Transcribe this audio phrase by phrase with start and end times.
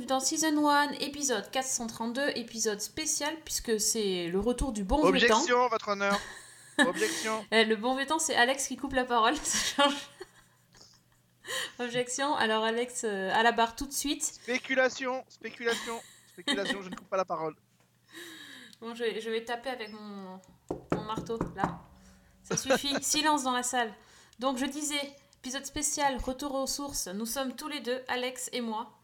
[0.00, 5.08] bienvenue dans Season 1, épisode 432, épisode spécial puisque c'est le retour du bon temps.
[5.08, 6.18] Objection, votre honneur.
[6.78, 7.44] Objection.
[7.52, 9.96] Euh, le bon temps, c'est Alex qui coupe la parole, ça change.
[11.78, 14.24] Objection, alors Alex euh, à la barre tout de suite.
[14.24, 16.00] Spéculation, spéculation,
[16.32, 17.54] spéculation, je ne coupe pas la parole.
[18.80, 20.40] Bon, je vais, je vais taper avec mon,
[20.94, 21.80] mon marteau, là.
[22.44, 23.92] Ça suffit, silence dans la salle.
[24.38, 27.08] Donc je disais, épisode spécial, retour aux sources.
[27.08, 28.99] Nous sommes tous les deux, Alex et moi.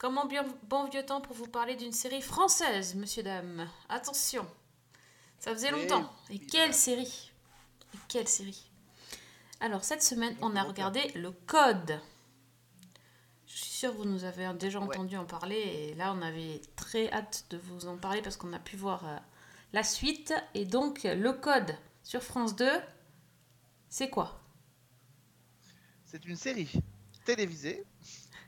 [0.00, 3.68] Comme en bien- bon vieux temps pour vous parler d'une série française, monsieur, dame.
[3.90, 4.46] Attention,
[5.38, 6.10] ça faisait longtemps.
[6.30, 7.30] Et quelle série?
[7.94, 8.70] Et quelle série?
[9.60, 12.00] Alors, cette semaine, on a regardé Le Code.
[13.46, 14.86] Je suis sûre que vous nous avez déjà Ouais.
[14.86, 15.58] entendu en parler.
[15.58, 19.06] Et là, on avait très hâte de vous en parler parce qu'on a pu voir
[19.06, 19.18] euh,
[19.74, 20.32] la suite.
[20.54, 22.70] Et donc, Le Code sur France 2,
[23.90, 24.40] c'est quoi?
[26.06, 26.72] C'est une série
[27.26, 27.84] télévisée.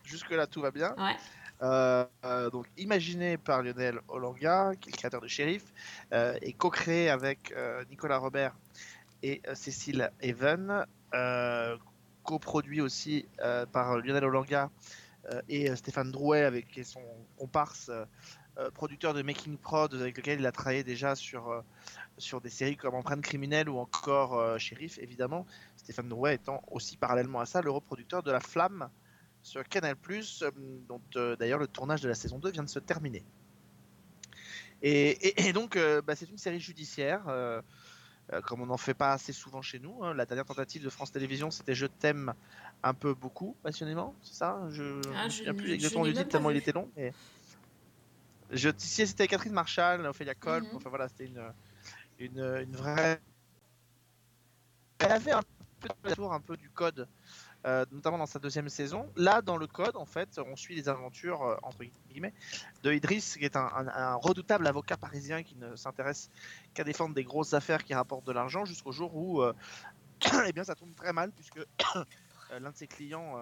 [0.02, 0.94] Jusque-là, tout va bien.
[0.96, 1.16] Ouais.
[1.62, 2.06] Euh,
[2.50, 5.72] donc, imaginé par Lionel Olanga, qui est le créateur de Sheriff,
[6.12, 8.56] euh, et co-créé avec euh, Nicolas Robert
[9.22, 10.84] et Cécile Even,
[12.24, 13.26] coproduit aussi
[13.72, 14.70] par Lionel Olanga
[15.48, 17.02] et Stéphane Drouet, avec qui est son
[17.36, 17.88] comparse,
[18.74, 21.62] producteur de Making Prod, avec lequel il a travaillé déjà sur,
[22.18, 25.46] sur des séries comme Empreinte criminelle ou encore euh, Sheriff, évidemment.
[25.76, 28.88] Stéphane Drouet étant aussi parallèlement à ça le reproducteur de La Flamme
[29.42, 29.96] sur Canal+,
[30.42, 30.50] euh,
[30.88, 33.24] dont euh, d'ailleurs le tournage de la saison 2 vient de se terminer.
[34.82, 37.60] Et, et- et donc, euh, bah, c'est une série judiciaire, euh,
[38.46, 40.02] comme on n'en fait pas assez souvent chez nous.
[40.04, 40.14] hein.
[40.14, 42.34] La dernière tentative de France Télévisions, c'était Je t'aime
[42.82, 44.60] un peu beaucoup, passionnément, c'est ça?
[44.70, 44.82] Je
[45.16, 46.90] Ah, ne souviens plus exactement du titre, tellement il était long.
[46.96, 47.12] Mais...
[48.50, 50.76] Je, si c'était Catherine Marshall, Ophélia Kolb, Mhm.
[50.76, 51.52] enfin voilà, c'était une,
[52.18, 53.20] une, une vraie...
[54.98, 57.08] Elle avait un peu un peu du code
[57.66, 59.10] euh, notamment dans sa deuxième saison.
[59.16, 62.34] Là, dans le code, en fait, on suit les aventures, euh, entre guillemets,
[62.82, 66.28] de Idriss, qui est un, un- un redoutable avocat parisien qui ne s'intéresse
[66.74, 69.52] qu'à défendre des grosses affaires qui rapportent de l'argent, jusqu'au jour où euh,
[70.46, 71.60] eh bien, ça tourne très mal, puisque
[72.50, 73.38] l'un de ses clients,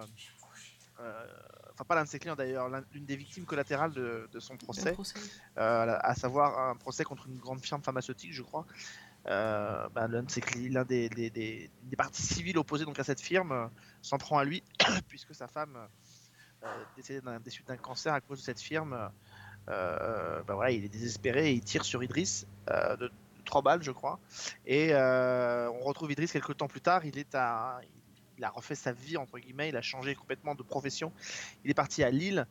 [1.72, 4.56] enfin pas l'un de ses clients d'ailleurs, l'un- l'une des victimes collatérales de, de son
[4.58, 4.92] procès,
[5.58, 8.66] euh, à savoir un procès contre une grande firme pharmaceutique, je crois.
[9.26, 10.22] Euh, bah, l'un
[10.84, 13.66] des, des, des- des parties civiles opposées donc à cette firme euh,
[14.00, 14.64] s'en prend à lui
[15.08, 15.76] puisque sa femme
[16.64, 19.10] euh, décédée des suites d'un cancer à cause de cette firme.
[19.68, 23.12] euh, bah voilà, il est désespéré et il tire sur Idriss de, de
[23.44, 24.20] trois balles, je crois.
[24.64, 27.04] Et on retrouve Idriss quelques temps plus tard.
[27.04, 27.80] Il est à,
[28.38, 29.68] il a refait sa vie entre guillemets.
[29.68, 31.12] Il a changé complètement de profession.
[31.64, 32.46] Il est parti à Lille.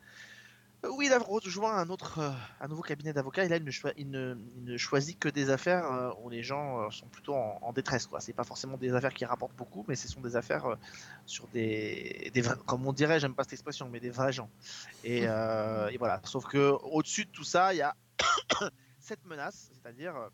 [0.82, 2.30] Oui, il a rejoint un autre, euh,
[2.60, 3.44] un nouveau cabinet d'avocats.
[3.44, 6.42] Et là, il ne, il ne- il ne choisit que des affaires euh, où les
[6.42, 8.06] gens euh, sont plutôt en, en détresse.
[8.06, 8.20] Quoi.
[8.20, 10.76] C'est pas forcément des affaires qui rapportent beaucoup, mais ce sont des affaires euh,
[11.26, 14.48] sur des, des vrais- comme on dirait, j'aime pas cette expression, mais des vrais gens.
[15.04, 16.22] Et, euh, et voilà.
[16.24, 17.94] Sauf que au-dessus de tout ça, il y a
[18.98, 20.28] cette menace, c'est-à-dire euh,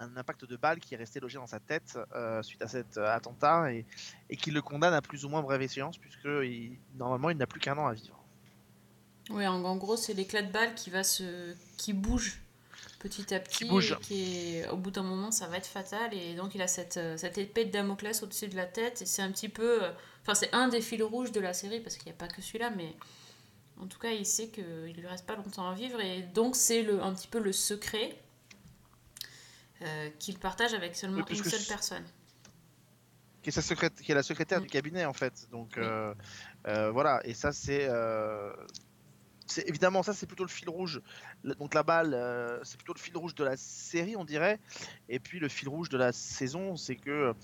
[0.00, 2.96] un impact de balle qui est resté logé dans sa tête euh, suite à cet
[2.96, 3.86] euh, attentat et,
[4.30, 7.46] et qui le condamne à plus ou moins brève échéance, puisque il- normalement, il n'a
[7.46, 8.17] plus qu'un an à vivre.
[9.30, 12.40] Oui, en, en gros, c'est l'éclat de balle qui va se, qui bouge
[12.98, 13.92] petit à petit, bouge.
[13.92, 16.12] et qui est, au bout d'un moment, ça va être fatal.
[16.14, 19.02] Et donc, il a cette, euh, cette épée de Damoclès au-dessus de la tête.
[19.02, 19.90] Et c'est un petit peu, euh,
[20.22, 22.42] enfin, c'est un des fils rouges de la série parce qu'il n'y a pas que
[22.42, 22.94] celui-là, mais
[23.80, 24.64] en tout cas, il sait qu'il
[24.96, 26.00] lui reste pas longtemps à vivre.
[26.00, 28.18] Et donc, c'est le, un petit peu le secret
[29.82, 32.04] euh, qu'il partage avec seulement Oui, une seule personne.
[33.42, 34.64] qui est, sa qui est la secrétaire Mm.
[34.64, 35.46] du cabinet en fait.
[35.52, 35.82] Donc Oui.
[35.84, 36.12] euh,
[36.66, 37.88] euh, voilà, et ça c'est,
[39.48, 41.00] c'est évidemment ça c'est plutôt le fil rouge.
[41.58, 44.60] Donc la balle, euh, c'est plutôt le fil rouge de la série on dirait.
[45.08, 47.34] Et puis le fil rouge de la saison, c'est que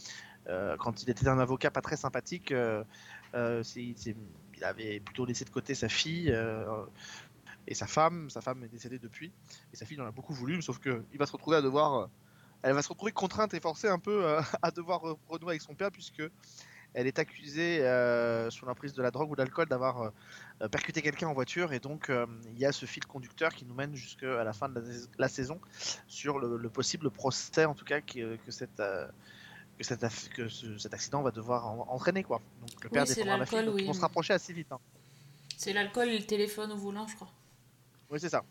[0.48, 2.84] euh, quand il était un avocat pas très sympathique, euh,
[3.34, 6.34] il avait plutôt laissé de côté sa fille.
[7.66, 9.32] et sa femme, sa femme est décédée depuis,
[9.72, 12.10] et sa fille en a beaucoup voulu, sauf que il va se retrouver à devoir,
[12.62, 15.74] elle va se retrouver contrainte et forcée un peu à devoir re- renouer avec son
[15.74, 16.22] père puisque
[16.94, 20.12] elle est accusée euh, sous l'emprise de la drogue ou de l'alcool d'avoir
[20.62, 23.64] euh, percuté quelqu'un en voiture et donc euh, il y a ce fil conducteur qui
[23.64, 24.86] nous mène jusqu'à la fin de la,
[25.18, 25.60] la saison
[26.06, 29.06] sur le, le possible procès en tout cas qui, euh, que cette euh,
[29.76, 32.40] que, aff- que ce- cet accident va devoir en- entraîner quoi.
[32.60, 33.86] Donc le père Oui, défendra la fille, oui.
[33.86, 34.70] vont se rapprocher assez vite.
[34.70, 34.78] hein.
[35.56, 37.30] C'est l'alcool et le téléphone au volant, je crois.
[38.10, 38.44] Oui, c'est ça.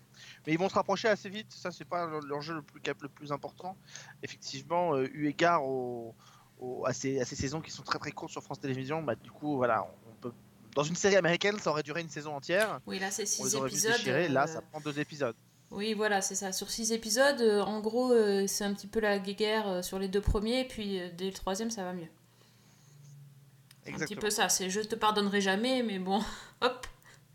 [0.45, 3.31] Mais ils vont se rapprocher assez vite, ça c'est pas l'enjeu le plus, le plus
[3.31, 3.77] important.
[4.21, 6.13] Effectivement, euh, eu égard au,
[6.63, 9.15] au- à, ces, à ces saisons qui sont très très courtes sur France Télévisions, bah,
[9.15, 10.31] du coup, voilà, on peut...
[10.75, 12.79] dans une série américaine, ça aurait duré une saison entière.
[12.87, 13.91] Oui, là, c'est six épisodes.
[13.93, 15.35] déchirer, là, euh, ça prend deux épisodes.
[15.71, 16.51] Oui, voilà, c'est ça.
[16.51, 19.97] Sur six épisodes, euh, en gros, euh, c'est un petit peu la guéguerre euh, sur
[19.99, 22.03] les deux premiers, puis dès le troisième, ça va mieux.
[22.03, 22.07] Un
[23.85, 24.21] petit Exactement.
[24.21, 24.49] peu ça.
[24.49, 26.21] C'est je te pardonnerai jamais, mais bon,
[26.61, 26.87] hop,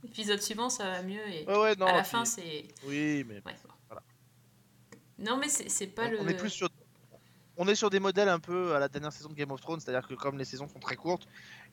[0.05, 1.21] épisode suivant, ça va mieux.
[1.29, 1.87] Et Ouais, ouais, non.
[1.87, 2.69] à la puis- fin, c'est.
[2.87, 3.57] Oui, mais Ouais.
[3.89, 4.03] Voilà.
[5.19, 6.21] Non, mais c'est c'est pas le.
[6.21, 6.69] on est plus sur.
[7.61, 9.81] On est sur des modèles un peu à la dernière saison de Game of Thrones,
[9.81, 11.27] c'est-à-dire que comme les saisons sont très courtes,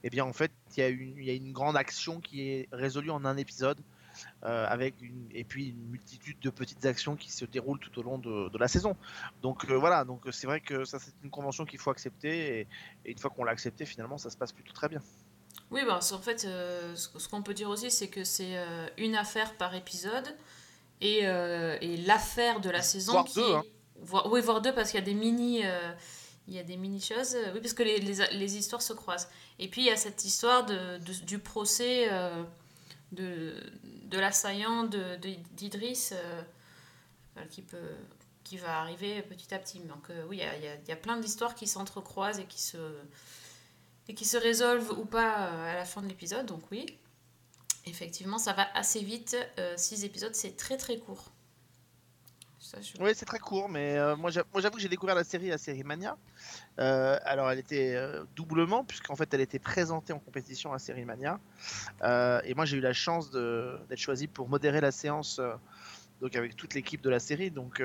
[0.03, 2.41] eh bien en fait il y, a une- il y a une grande action qui
[2.49, 3.79] est résolue en un épisode,
[4.43, 8.03] euh, avec une, et puis une multitude de petites actions qui se déroulent tout au
[8.03, 8.95] long de, de la saison.
[9.43, 12.61] Donc euh, voilà, donc euh, c'est vrai que ça c'est une convention qu'il faut accepter,
[12.61, 12.67] et,
[13.05, 15.01] et une fois qu'on l'a accepté, finalement ça se passe plutôt très bien.
[15.71, 18.55] Oui, bah, en fait, euh, ce qu'on peut dire aussi, c'est que c'est
[18.97, 20.35] une affaire par épisode
[21.01, 23.63] et, et l'affaire de la saison Voire qui deux, hein.
[24.29, 25.65] Oui, voire deux, parce qu'il y a des mini.
[25.65, 25.91] euh,
[26.47, 29.27] il y a des mini choses, oui, parce que les, les, les histoires se croisent.
[29.57, 32.43] Et puis il y a cette histoire de, du procès euh,
[33.11, 33.55] de,
[34.03, 36.41] de l'assaillant d'Idriss euh,
[37.37, 37.63] euh, qui,
[38.43, 39.79] qui va arriver petit à petit.
[39.79, 41.65] Donc euh, oui, il y a, il y a- il y a plein d'histoires qui
[41.65, 42.77] s'entrecroisent et qui se,
[44.07, 46.45] et qui se résolvent ou pas euh, à la fin de l'épisode.
[46.45, 46.85] Donc oui,
[47.87, 49.35] effectivement, ça va assez vite.
[49.77, 51.31] 6 épisodes, c'est très très court.
[52.99, 55.49] Oui, c'est très court, mais euh, moi j'a- moi, j'avoue que j'ai découvert la série,
[55.49, 56.17] la série Mania.
[56.79, 61.05] Euh, alors elle était euh, doublement, puisqu'en fait elle était présentée en compétition à Série
[61.05, 61.39] Mania.
[62.43, 65.39] Et moi j'ai eu la chance d'être choisi pour modérer la séance
[66.21, 67.51] donc avec toute l'équipe de la série.
[67.51, 67.81] Donc,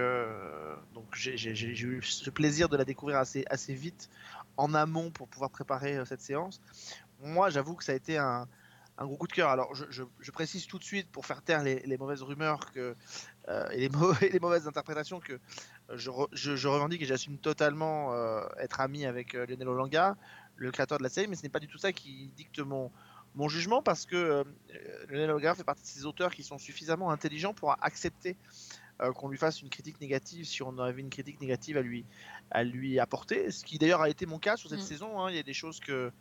[1.12, 4.08] j'ai eu ce plaisir de la découvrir assez, vite
[4.56, 6.60] en amont pour pouvoir préparer cette séance.
[7.22, 8.48] Moi j'avoue que ça a été un,
[8.98, 9.50] gros coup de cœur.
[9.50, 12.94] Alors je, précise tout de suite pour faire taire les, mauvaises rumeurs que,
[13.72, 15.38] et, les mau- et les mauvaises interprétations que euh,
[15.96, 20.16] je, re- je- je revendique et j'assume totalement euh, être ami avec euh, Lionel Olanga,
[20.56, 22.90] le créateur de la série, mais ce n'est pas du tout ça qui dicte mon,
[23.34, 24.44] mon jugement parce que euh,
[25.08, 28.36] Lionel Olanga fait partie de ces auteurs qui sont suffisamment intelligents pour accepter
[29.00, 32.04] euh, qu'on lui fasse une critique négative si on avait une critique négative à lui,
[32.50, 34.82] à lui apporter, ce qui d'ailleurs a été mon cas sur cette Mm.
[34.82, 35.20] saison.
[35.20, 35.30] hein.
[35.30, 36.12] Il y a des choses que,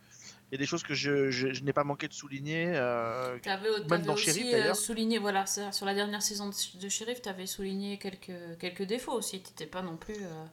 [0.50, 2.72] il y a des choses que je, je- je n'ai pas manqué de souligner.
[2.74, 4.76] euh, T'avais, Même t'avais dans aussi Sheriff, euh, d'ailleurs.
[4.76, 9.40] souligné, voilà, sur la dernière saison de, de Sheriff, t'avais souligné quelques, quelques défauts aussi.
[9.42, 10.16] T'étais pas non plus.
[10.16, 10.44] euh,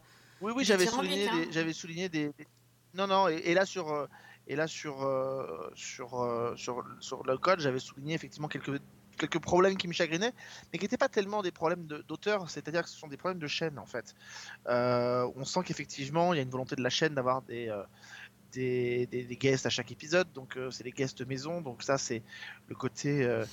[0.41, 1.45] Oui, oui, j'avais dithyrambique, souligné, hein.
[1.47, 2.47] des, j'avais souligné des, des-
[2.93, 4.07] Non, non, et, et là sur,
[4.47, 8.79] et là sur, euh, sur, sur, sur le code, j'avais souligné effectivement quelques,
[9.17, 10.31] quelques problèmes qui me chagrinaient,
[10.71, 13.39] mais qui n'étaient pas tellement des problèmes de- d'auteur, c'est-à-dire que ce sont des problèmes
[13.39, 14.13] de chaîne en fait.
[14.67, 17.73] On sent qu'effectivement, il y a une volonté de la chaîne d'avoir des,
[18.57, 21.97] des, des, des guests à chaque épisode, donc euh, c'est les guests maison, donc ça
[21.99, 22.23] c'est
[22.67, 23.23] le côté.
[23.23, 23.45] euh,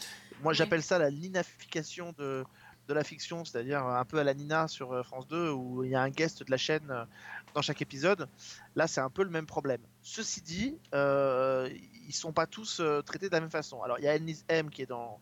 [0.43, 2.43] moi j'appelle ça la linafication de,
[2.89, 5.91] de la fiction, c'est-à-dire un peu à la Nina sur euh, France 2 où il
[5.91, 7.07] y a un guest de la chaîne
[7.55, 8.29] dans chaque épisode.
[8.77, 9.83] Là, c'est un peu le même problème.
[10.01, 11.69] Ceci dit, euh,
[12.09, 13.83] ils sont pas tous traités de la même façon.
[13.83, 15.21] Alors, il y a Elnis M qui est dans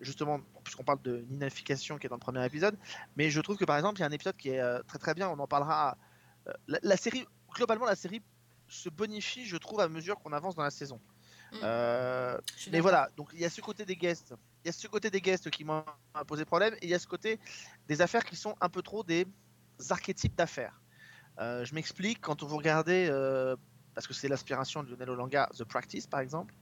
[0.00, 2.76] justement, puisqu'on parle de ninafication qui est dans le premier épisode,
[3.16, 5.14] mais je trouve que par exemple, il y a un épisode qui est très très
[5.14, 5.28] bien.
[5.28, 5.96] On en parlera.
[6.66, 7.24] la, la série,
[7.54, 8.22] globalement, la série
[8.70, 11.00] se bonifie, je trouve, à mesure qu'on avance dans la saison.
[11.52, 11.56] Mm.
[11.62, 12.38] Euh,
[12.70, 14.34] mais voilà, donc il y a ce côté des guests.
[14.64, 15.84] Il y a ce côté des guests qui m'ont
[16.26, 17.40] posé problème et il y a ce côté
[17.88, 19.26] des affaires qui sont un peu trop des
[19.88, 20.80] archétypes d'affaires.
[21.38, 23.56] Euh, je m'explique, quand vous regardez, euh,
[23.94, 26.54] parce que c'est l'inspiration de Lionel Olanga, The Practice par exemple,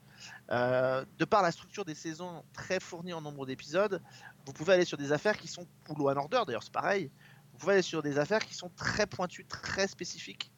[0.50, 4.02] de par la structure des saisons très fournie en nombre d'épisodes,
[4.46, 7.10] vous pouvez aller sur des affaires qui sont, ou Law Order d'ailleurs c'est pareil,
[7.52, 10.50] vous pouvez aller sur des affaires qui sont très pointues, très spécifiques,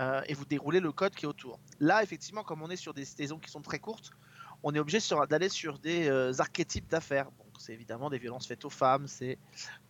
[0.00, 1.60] euh, et vous déroulez le code qui est autour.
[1.78, 4.10] Là, effectivement, comme on est sur des saisons qui sont très courtes,
[4.62, 7.26] on est obligé d'aller sur des euh, archétypes d'affaires.
[7.38, 9.38] Donc, c'est évidemment des violences faites aux femmes, c'est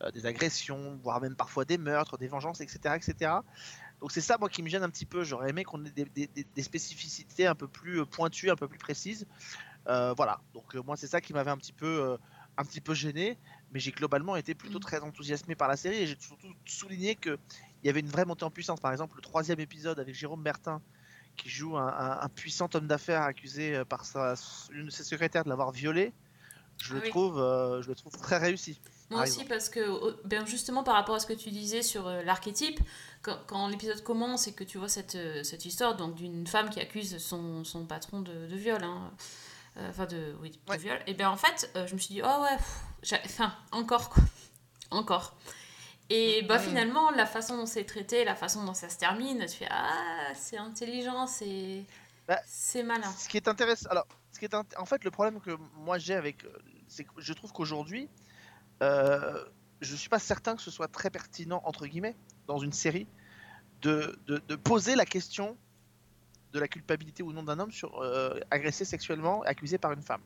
[0.02, 2.96] euh, des agressions, voire même parfois des meurtres, des vengeances, etc.
[2.96, 3.32] etc.
[4.00, 5.24] Donc, c'est ça, moi, qui me gêne un petit peu.
[5.24, 9.26] J'aurais aimé qu'on ait des, des- spécificités un peu plus pointues, un peu plus précises.
[9.86, 10.40] Voilà.
[10.54, 12.16] Donc, moi, c'est ça qui m'avait un petit peu.
[12.56, 13.38] un petit peu gêné,
[13.70, 14.82] mais j'ai globalement été plutôt Mm.
[14.82, 17.38] très enthousiasmé par la série et j'ai surtout souligné que
[17.82, 18.80] il y avait une vraie montée en puissance.
[18.80, 20.80] Par exemple, le troisième épisode avec Jérôme Bertin,
[21.36, 24.34] qui joue un, un- un puissant homme d'affaires accusé euh, par sa,
[24.72, 26.12] une de ses secrétaires de l'avoir violé,
[26.78, 27.08] je, Ah le oui.
[27.10, 28.78] trouve, euh, je le trouve très réussi.
[29.10, 32.22] Moi aussi, parce que, ben justement, par rapport à ce que tu disais sur euh,
[32.22, 32.78] l'archétype,
[33.22, 36.78] quand, quand l'épisode commence et que tu vois cette, cette histoire donc d'une femme qui
[36.78, 39.10] accuse son, son patron de, de viol, hein,
[39.78, 40.78] euh, enfin de, oui, de Ouais.
[40.78, 44.22] viol, et bien en fait, je me suis dit, oh ouais, pff, enfin, encore quoi,
[44.92, 45.34] encore.
[46.12, 49.58] Et bah finalement, la façon dont c'est traité, la façon dont ça se termine, tu
[49.58, 51.84] fais, ah, c'est intelligent, c'est
[52.26, 53.08] Bah, c'est malin.
[53.12, 55.98] Ce qui est intéressant, alors, ce qui est int- en fait, le problème que moi
[55.98, 56.52] j'ai avec, euh,
[56.88, 58.08] c'est que je trouve qu'aujourd'hui,
[58.82, 59.44] euh,
[59.80, 62.16] je suis pas certain que ce soit très pertinent entre guillemets
[62.48, 63.06] dans une série
[63.82, 65.56] de, de, de poser la question
[66.52, 70.22] de la culpabilité ou non d'un homme sur euh, agressé sexuellement, accusé par une femme.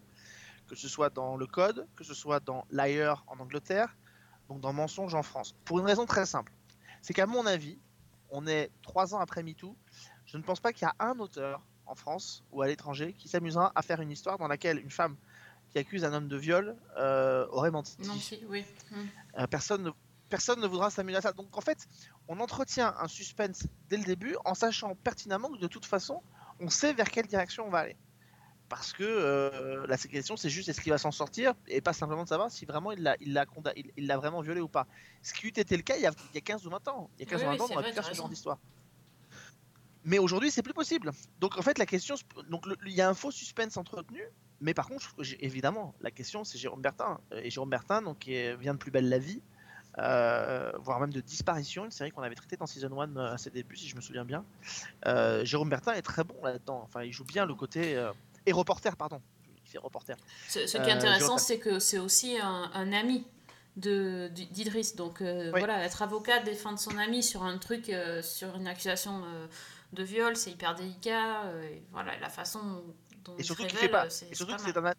[0.66, 3.94] Que ce soit dans le code, que ce soit dans Liar en Angleterre,
[4.48, 5.54] donc dans Mensonge en France.
[5.64, 6.52] Pour une raison très simple.
[7.02, 7.78] C'est qu'à mon avis,
[8.30, 9.76] on est trois ans après MeToo.
[10.26, 13.28] Je ne pense pas qu'il y a un auteur en France ou à l'étranger qui
[13.28, 15.16] s'amusera à faire une histoire dans laquelle une femme
[15.70, 17.96] qui accuse un homme de viol euh, aurait menti.
[18.06, 18.64] Menti, oui.
[18.90, 18.96] Mm.
[19.38, 19.90] Euh, personne, ne,
[20.28, 21.32] personne ne voudra s'amuser à ça.
[21.32, 21.88] Donc en fait,
[22.28, 26.22] on entretient un suspense dès le début en sachant pertinemment que de toute façon,
[26.60, 27.96] on sait vers quelle direction on va aller.
[28.68, 32.24] Parce que euh, la question, c'est juste est-ce qu'il va s'en sortir et pas simplement
[32.24, 33.44] de savoir si vraiment il l'a il l'a
[33.76, 34.86] il- il vraiment violé ou pas.
[35.22, 36.88] Ce qui eût été le cas il y a, il y a 15 ou 20
[36.88, 37.10] ans.
[37.18, 38.28] Il y a 15 Oui, ou 20 oui, ans, on aurait pu faire ce genre
[38.28, 38.58] d'histoire.
[40.06, 41.12] Mais aujourd'hui, c'est plus possible.
[41.40, 42.14] Donc en fait, la question,
[42.50, 44.22] donc le- il y a un faux suspense entretenu.
[44.60, 47.20] Mais par contre, évidemment, la question, c'est Jérôme Bertin.
[47.32, 49.42] Euh, Et Jérôme Bertin, donc, qui est- vient de Plus belle la vie,
[49.98, 53.50] euh, voire même de Disparition, une série qu'on avait traitée dans Season 1 à ses
[53.50, 54.44] débuts, si je me souviens bien.
[55.06, 56.80] Euh, Jérôme Bertin est très bon là-dedans.
[56.84, 57.96] Enfin, il joue bien le côté.
[58.46, 59.20] Euh, et reporter, pardon.
[59.64, 60.16] Il fait reporter.
[60.48, 61.38] Ce, ce qui Euh, est intéressant, Jonathan.
[61.38, 63.26] c'est que c'est aussi un, un ami
[63.76, 64.94] d'Idriss.
[64.96, 65.58] Donc euh, Oui.
[65.58, 69.46] voilà, être avocat, défendre son ami sur un truc, euh, sur une accusation euh,
[69.92, 71.44] de viol, c'est hyper délicat.
[71.46, 72.84] euh, et voilà, la façon
[73.24, 74.04] dont Et il surtout se qu'il révèle, pas.
[74.04, 74.92] euh, Et surtout c'est un.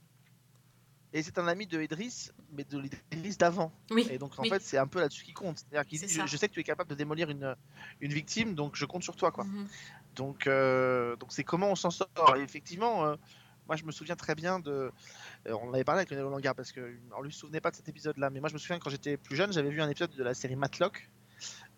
[1.13, 3.71] Et c'est un ami de Idriss, mais de l'Idriss d'avant.
[3.91, 4.49] Oui, Et donc en oui.
[4.49, 5.59] fait, c'est un peu là-dessus qui compte.
[5.59, 7.55] C'est-à-dire qu'il dit je, sais que tu es capable de démolir une,
[8.01, 9.31] une victime, donc je compte sur toi.
[9.31, 9.45] quoi.
[9.45, 9.69] Mhm.
[10.15, 12.35] Donc euh, donc c'est comment on s'en sort.
[12.37, 13.15] Et effectivement, euh,
[13.67, 14.91] moi je me souviens très bien de.
[15.47, 17.75] euh, on en avait parlé avec Lionel Langard parce qu'on lui se souvenait pas de
[17.75, 20.11] cet épisode-là, mais moi je me souviens quand j'étais plus jeune, j'avais vu un épisode
[20.11, 21.09] de la série Matlock.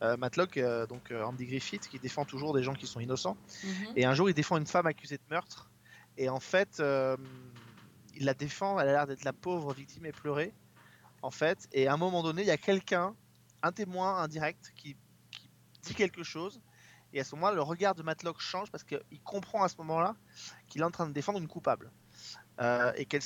[0.03, 3.37] Euh, Matlock, donc Andy Griffith, qui défend toujours des gens qui sont innocents.
[3.63, 3.93] Mhm.
[3.95, 5.71] Et un jour, il défend une femme accusée de meurtre.
[6.17, 6.81] Et en fait,
[8.15, 8.79] il la défend.
[8.79, 10.53] Elle a l'air d'être la pauvre victime éplorée.
[11.23, 13.15] En fait, et à un moment donné, il y a quelqu'un,
[13.63, 14.95] un témoin indirect, qui,
[15.31, 15.49] qui
[15.81, 16.61] dit quelque chose.
[17.13, 20.15] Et à ce moment-là, le regard de Matlock change parce qu'il comprend à ce moment-là
[20.67, 21.91] qu'il est en train de défendre une coupable.
[22.59, 23.21] Euh, et qu'elle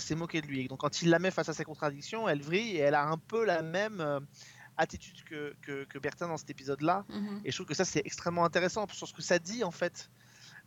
[0.00, 0.64] s'est moquée de lui.
[0.64, 3.04] Et donc, quand il la met face à ses contradictions, elle vrille et elle a
[3.06, 4.20] un peu la même euh,
[4.78, 7.04] attitude que, que, que Bertin dans cet épisode-là.
[7.10, 7.42] Mhm.
[7.44, 10.10] Et je trouve que ça, c'est extrêmement intéressant sur ce que ça dit, en fait,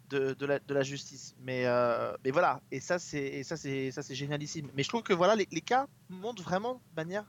[0.10, 1.36] de, de, la, de la justice.
[1.40, 4.70] Mais, euh, mais voilà, et ça, c'est et ça, c'est ça, c'est génialissime.
[4.76, 7.26] Mais je trouve que voilà, les, les cas montrent vraiment de manière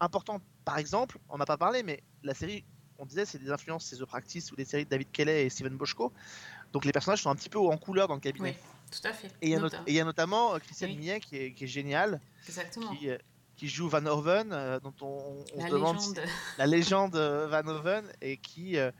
[0.00, 0.42] importante.
[0.64, 2.64] Par exemple, on n'a pas parlé, mais la série,
[2.98, 5.48] on disait, c'est des influences, c'est The Practice ou des séries de David Kelly et
[5.50, 6.12] Steven Boschko.
[6.72, 8.56] Donc les personnages sont un petit peu en couleur dans le cabinet.
[8.58, 9.28] Oui, tout à fait.
[9.40, 10.96] Et il y a not- y notamment euh, Christiane Oui.
[10.96, 12.94] Millet qui est, qui est géniale, Exactement.
[12.96, 13.18] qui, euh,
[13.56, 16.14] qui joue Van Hoven, euh, dont on, on La se demande si-
[16.58, 18.90] la légende Van Hoven et qui euh,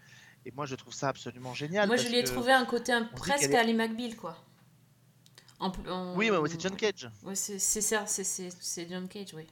[0.45, 3.05] et moi je trouve ça absolument génial Moi, je lui ai trouvé un côté un-
[3.05, 4.37] presque est- Ali McBeal, quoi.
[5.61, 9.33] En pl- en- oui ouais, ouais, c'est John Cage Ouais, c'est ça, c'est John Cage,
[9.35, 9.47] oui.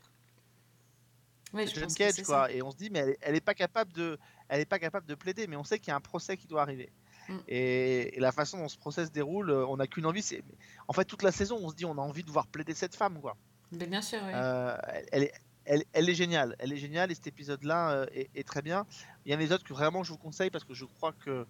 [1.53, 2.53] Oui, c'est je John Cage quoi ça.
[2.53, 5.07] et on se dit mais elle, elle est pas capable de elle est pas capable
[5.07, 6.91] de plaider mais on sait qu'il y a un procès qui doit arriver
[7.29, 7.37] Mm.
[7.49, 10.43] et, et la façon dont ce procès se déroule euh, on n'a qu'une envie c'est
[10.89, 12.97] en fait toute la saison on se dit on a envie de voir plaider cette
[12.97, 13.37] femme quoi
[13.73, 14.33] Mais bien sûr, oui.
[14.35, 15.33] Euh, elle, elle est
[15.67, 18.87] elle, elle est géniale, elle est géniale et cet épisode-là euh, est, est très bien.
[19.25, 21.47] Il y a des autres que vraiment je vous conseille parce que je crois que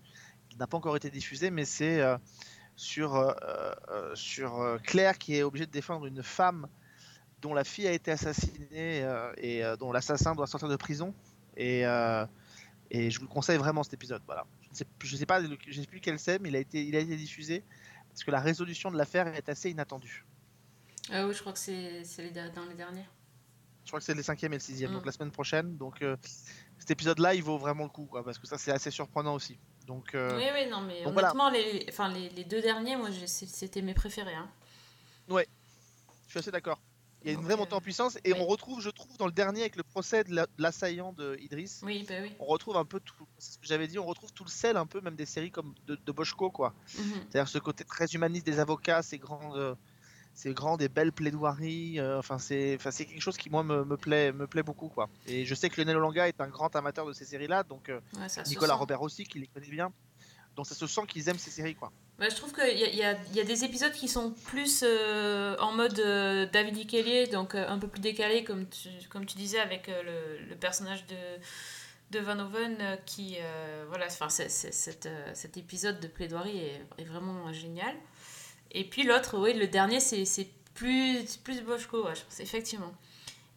[0.59, 2.19] n'a pas encore été diffusé, mais c'est euh,
[2.77, 3.35] sur
[4.15, 6.67] sur Claire qui est obligée de défendre une femme
[7.41, 11.15] dont la fille a été assassinée euh, et euh, dont l'assassin doit sortir de prison
[11.57, 12.27] et euh,
[12.91, 14.23] et je vous le conseille vraiment cet épisode.
[14.27, 14.45] Voilà.
[14.63, 16.85] Je ne sais, je sais pas, je sais plus quel c'est, mais il a été
[16.85, 17.63] il a été diffusé
[18.09, 20.25] parce que la résolution de l'affaire est assez inattendue.
[21.13, 23.07] Ah oui, je crois que c'est les dans les derniers.
[23.85, 24.95] Je crois que c'est le cinquième et le sixième, Mm.
[24.95, 25.77] donc la semaine prochaine.
[25.77, 26.17] Donc euh,
[26.79, 29.59] cet épisode-là, il vaut vraiment le coup, quoi, parce que ça, c'est assez surprenant aussi.
[29.87, 31.31] Donc, euh, Oui, oui, non, mais donc voilà.
[31.31, 34.35] honnêtement, les, enfin, les, les deux derniers, moi, c'était mes préférés.
[34.35, 34.49] Hein.
[35.29, 35.43] je
[36.29, 36.81] suis assez d'accord.
[37.23, 38.39] Il y a une vraie montée en puissance et oui.
[38.41, 41.37] on retrouve, je trouve, dans le dernier avec le procès de la- de l'assaillant de
[41.41, 42.33] Idriss, Oui, bah oui.
[42.39, 43.27] on retrouve un peu tout.
[43.39, 45.51] C'est ce que j'avais dit, on retrouve tout le sel, un peu, même des séries
[45.51, 46.75] comme de, de Boschko, quoi.
[46.99, 47.05] Mhm.
[47.31, 49.75] C'est-à-dire ce côté très humaniste des avocats, ces grandes, euh,
[50.33, 52.01] ces grandes et belles plaidoiries.
[52.01, 54.89] euh, enfin, c'est, enfin, c'est quelque chose qui moi me, me plaît, me plaît beaucoup,
[54.89, 55.11] quoi.
[55.27, 57.89] Et je sais que Lionel Olanga est un grand amateur de ces séries-là, donc.
[57.91, 58.75] euh, Ouais, Nicolas.
[58.77, 59.93] Robert aussi, qui les connaît bien.
[60.61, 61.91] Donc ça se sent qu'ils aiment ces séries, quoi.
[62.19, 66.45] Bah, je trouve qu'il y, a- des épisodes qui sont plus euh, en mode euh,
[66.53, 71.07] David Ickellier, donc euh, un peu plus décalé, comme tu, disais, avec le, personnage
[72.11, 73.39] de, Van Hoven, euh, qui,
[73.89, 76.59] voilà, enfin, cet, épisode de plaidoirie
[76.99, 77.97] est, vraiment génial.
[78.71, 82.93] Et puis l'autre, oui, le dernier, c'est plus, plus Boschko, je pense, effectivement.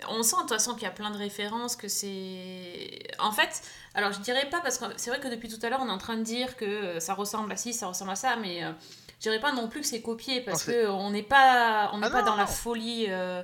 [0.10, 3.02] On sent de toute façon qu'il y a plein de références, que c'est...
[3.20, 3.62] En fait,
[3.94, 5.92] alors je dirais pas, parce que c'est vrai que depuis tout à l'heure, on est
[5.92, 8.64] en train de dire que euh, ça ressemble à ci, ça ressemble à ça, mais
[8.64, 8.72] euh,
[9.20, 11.90] je dirais pas non plus que c'est copié, parce Non, c'est- que on n'est pas,
[11.94, 13.06] on n'est Ah pas non, dans la folie...
[13.10, 13.44] euh,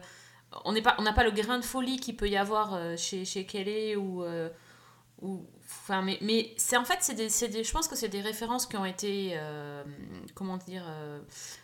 [0.66, 2.98] on n'est pas on n'a pas le grain de folie qu'il peut y avoir euh,
[2.98, 4.24] chez, chez Kelly ou...
[5.22, 8.22] ou enfin, mais, mais c'est en fait, c'est des, des, je pense que c'est des
[8.22, 9.84] références qui ont été, euh,
[10.34, 11.20] comment dire, euh,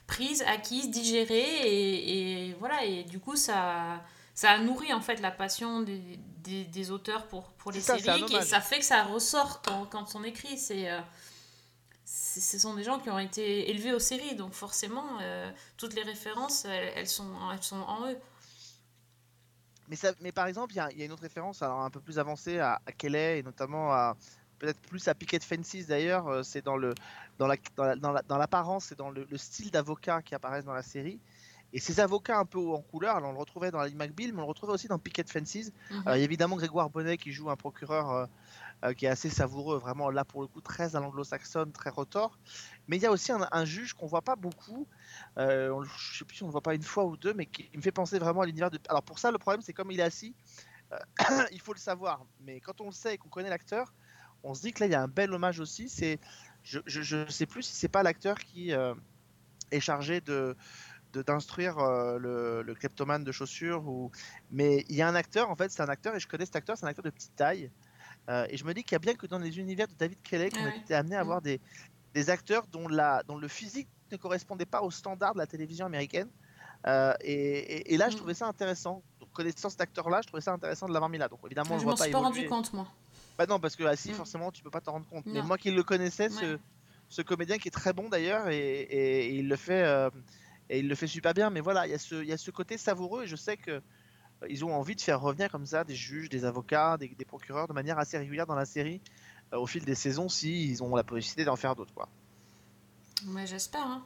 [0.06, 4.04] prises, acquises, digérées, et, et voilà, et du coup, ça,
[4.36, 7.98] ça a nourri en fait la passion des, des, des auteurs pour, pour les ça,
[7.98, 10.58] séries et ça fait que ça ressort quand, quand on écrit.
[10.58, 11.00] C'est, euh,
[12.06, 16.04] ce sont des gens qui ont été élevés aux séries, donc forcément, euh, toutes les
[16.04, 18.18] références, elles, elles sont, elles sont en eux.
[19.88, 21.82] Mais, ça, mais par exemple, il y a, il y a une autre référence alors,
[21.82, 24.18] un peu plus avancée à, à Kelly et notamment à
[24.58, 26.28] peut-être plus à Picket Fences d'ailleurs.
[26.28, 26.96] euh, C'est dans le
[27.38, 30.34] dans la dans la- dans la- dans l'apparence et dans le, le style d'avocat qui
[30.36, 31.20] apparaissent dans la série.
[31.76, 34.38] Et ces avocats un peu en couleur, alors on le retrouvait dans la McBeal, mais
[34.40, 35.72] on le retrouvait aussi dans Picket Fences.
[36.06, 38.26] Alors, il y a évidemment Grégoire Bonnet qui joue un procureur euh,
[38.86, 42.40] euh, qui est assez savoureux, vraiment là pour le coup très à l'anglo-saxonne, très retors.
[42.88, 44.88] Mais il y a aussi un, un juge qu'on voit pas beaucoup,
[45.38, 47.46] euh, on je sais plus si on le voit pas une fois ou deux, mais
[47.46, 48.80] qui me fait penser vraiment à l'univers de.
[48.88, 50.34] Alors pour ça, le problème c'est comme il est assis,
[50.94, 50.98] euh,
[51.52, 52.26] il faut le savoir.
[52.40, 53.94] Mais quand on le sait et qu'on connaît l'acteur,
[54.44, 55.90] on se dit que là il y a un bel hommage aussi.
[55.90, 56.22] C'est,
[56.64, 58.72] je, je, je sais plus si c'est pas l'acteur qui
[59.72, 60.56] est chargé de-
[61.20, 64.12] d'instruire euh, le, le kleptomane de chaussures ou
[64.52, 66.56] mais il y a un acteur en fait c'est un acteur et je connais cet
[66.56, 67.72] acteur c'est un acteur de petite taille
[68.30, 70.20] Euh, et je me dis qu'il y a bien que dans les univers de David
[70.24, 71.22] Kelly qu'on Ah a été amené à Mm.
[71.28, 71.60] avoir des,
[72.16, 75.86] des acteurs dont, la, dont le physique ne correspondait pas aux standards de la télévision
[75.86, 76.30] américaine
[76.88, 78.18] Euh, et, et- et là je Mm.
[78.20, 81.18] trouvais ça intéressant donc connaissant cet acteur là je trouvais ça intéressant de l'avoir mis
[81.20, 82.88] là donc évidemment je le m'en suis pas rendu compte, moi.
[83.38, 84.22] Bah non, parce que assis, Mm.
[84.24, 85.26] forcément, tu peux pas t'en rendre compte.
[85.26, 86.60] Mais moi qui le connaissais, ce, Ouais.
[87.10, 90.10] ce comédien qui est très bon d'ailleurs, et, et- et il le fait, euh,
[90.70, 91.50] et il le fait super bien.
[91.50, 93.58] Mais voilà, il y a ce, il y a ce côté savoureux, et je sais
[93.58, 93.82] que euh,
[94.50, 97.68] ils ont envie de faire revenir comme ça des juges, des avocats, des, des procureurs
[97.68, 99.02] de manière assez régulière dans la série
[99.54, 102.10] euh, au fil des saisons, si ils ont la possibilité d'en faire d'autres, quoi.
[103.28, 104.06] Mais j'espère, hein.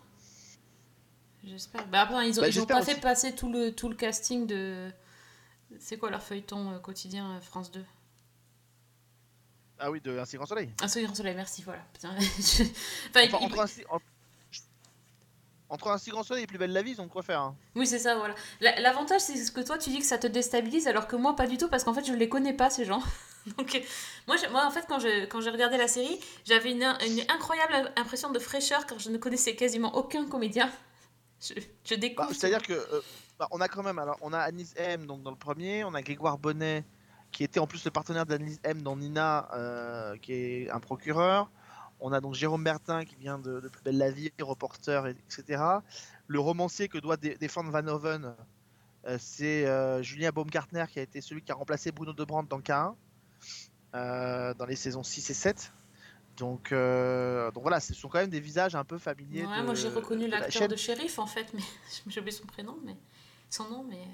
[1.43, 1.87] J'espère.
[1.87, 4.91] Bah après, ils ont, Bah, pas fait passer tout le, tout le casting de.
[5.79, 7.83] C'est quoi leur feuilleton euh, quotidien France 2
[9.77, 10.69] Ah oui, de Un si grand soleil.
[10.81, 11.81] Un soleil, grand soleil, merci, voilà.
[11.93, 12.72] Putain, je- enfin,
[13.25, 14.00] Enfin, il- entre, un, si- en-
[15.70, 17.42] entre un si grand soleil et plus belle la vie, ils ont de quoi faire.
[17.42, 17.55] hein.
[17.75, 18.34] Oui, c'est ça, voilà.
[18.62, 21.36] La- L'avantage, c'est ce que toi, tu dis que ça te déstabilise, alors que moi,
[21.36, 23.01] pas du tout, parce qu'en fait, je les connais pas, ces gens.
[23.58, 23.79] Donc, euh,
[24.27, 27.22] moi, je- moi, en fait, quand je- quand j'ai regardé la série, j'avais une, une
[27.29, 30.70] incroyable impression de fraîcheur, car je ne connaissais quasiment aucun comédien.
[31.42, 31.53] Je,
[31.86, 32.34] je Bah, découvre.
[32.34, 33.01] C'est-à-dire que euh,
[33.40, 35.94] bah, on a quand même, alors on a Anis M donc dans le premier, on
[35.94, 36.84] a Grégoire Bonnet
[37.32, 41.50] qui était en plus le partenaire d'Anis M dans Nina, euh, qui est un procureur.
[42.01, 45.12] On a donc Jérôme Bertin qui vient de, de Plus belle la vie, reporter, et-
[45.12, 45.62] etc.
[46.27, 48.35] Le romancier que doit dé- défendre Van Hoven,
[49.05, 52.59] euh, c'est euh, Julien Baumgartner qui a été celui qui a remplacé Bruno Debrandt dans
[52.62, 52.96] K1
[53.96, 55.74] euh, dans les saisons 6 et 7.
[56.38, 59.46] Donc, euh, donc voilà, ce sont quand même des visages un peu familiers.
[59.46, 60.72] Ouais, de- moi, j'ai reconnu la l'acteur chaîne.
[60.72, 61.62] de shérif, en fait, mais
[62.07, 62.96] j'ai oublié son prénom, mais
[63.50, 64.07] son nom, mais.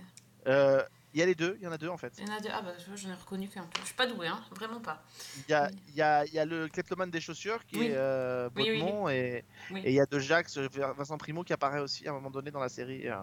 [1.15, 2.11] Il y a les deux, il y en a deux en fait.
[2.17, 2.49] Il y en a deux.
[2.51, 3.65] Ah, bah, je- j'en ai reconnu qu'un.
[3.79, 5.01] Je suis pas douée, hein, vraiment pas.
[5.47, 5.77] Il y a, Oui.
[5.87, 7.85] il y a, il y a le kleptomane des chaussures qui Oui.
[7.87, 8.67] est euh, Oui,
[9.13, 9.45] et,
[9.77, 10.49] et il y a De Jacques,
[10.97, 13.15] Vincent Primo qui apparaît aussi à un moment donné dans la série euh,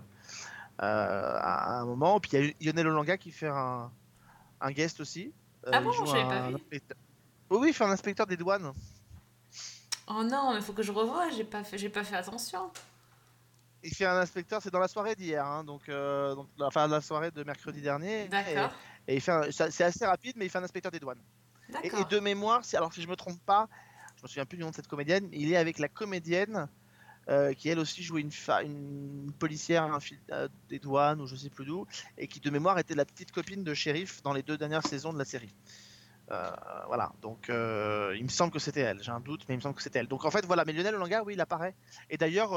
[0.80, 2.18] euh, à un moment.
[2.18, 3.92] Puis il y a Lionel Olanga qui fait un,
[4.62, 5.30] un guest aussi.
[5.66, 6.54] Euh, Ah bon, joue j'avais pas vu.
[6.54, 6.96] inspecteur-
[7.50, 8.72] Oui, oui, il fait un inspecteur des douanes.
[10.08, 12.70] Oh non, mais faut que je revoie, j'ai pas fait, j'ai pas fait attention.
[13.84, 17.00] Il fait un inspecteur, c'est dans la soirée d'hier, hein, donc, euh, donc enfin la
[17.00, 18.24] soirée de mercredi dernier.
[18.24, 18.70] Et, D'accord.
[19.08, 21.22] et il fait un- ça- c'est assez rapide, mais il fait un inspecteur des douanes.
[21.82, 22.00] Et, D'accord.
[22.00, 23.68] et de mémoire, si, alors si je me trompe pas,
[24.16, 26.68] je me souviens plus du nom de cette comédienne, il est avec la comédienne
[27.28, 28.30] euh, qui elle aussi jouait une,
[28.64, 31.86] une policière un fil- euh, des douanes ou je sais plus d'où,
[32.18, 35.12] et qui de mémoire était la petite copine de shérif dans les deux dernières saisons
[35.12, 35.54] de la série.
[36.30, 36.50] Euh,
[36.86, 39.62] voilà, donc euh, il me semble que c'était elle, j'ai un doute, mais il me
[39.62, 40.08] semble que c'était elle.
[40.08, 41.74] Donc en fait, voilà, mais Lionel Olanga, oui, il apparaît.
[42.10, 42.54] Et d'ailleurs,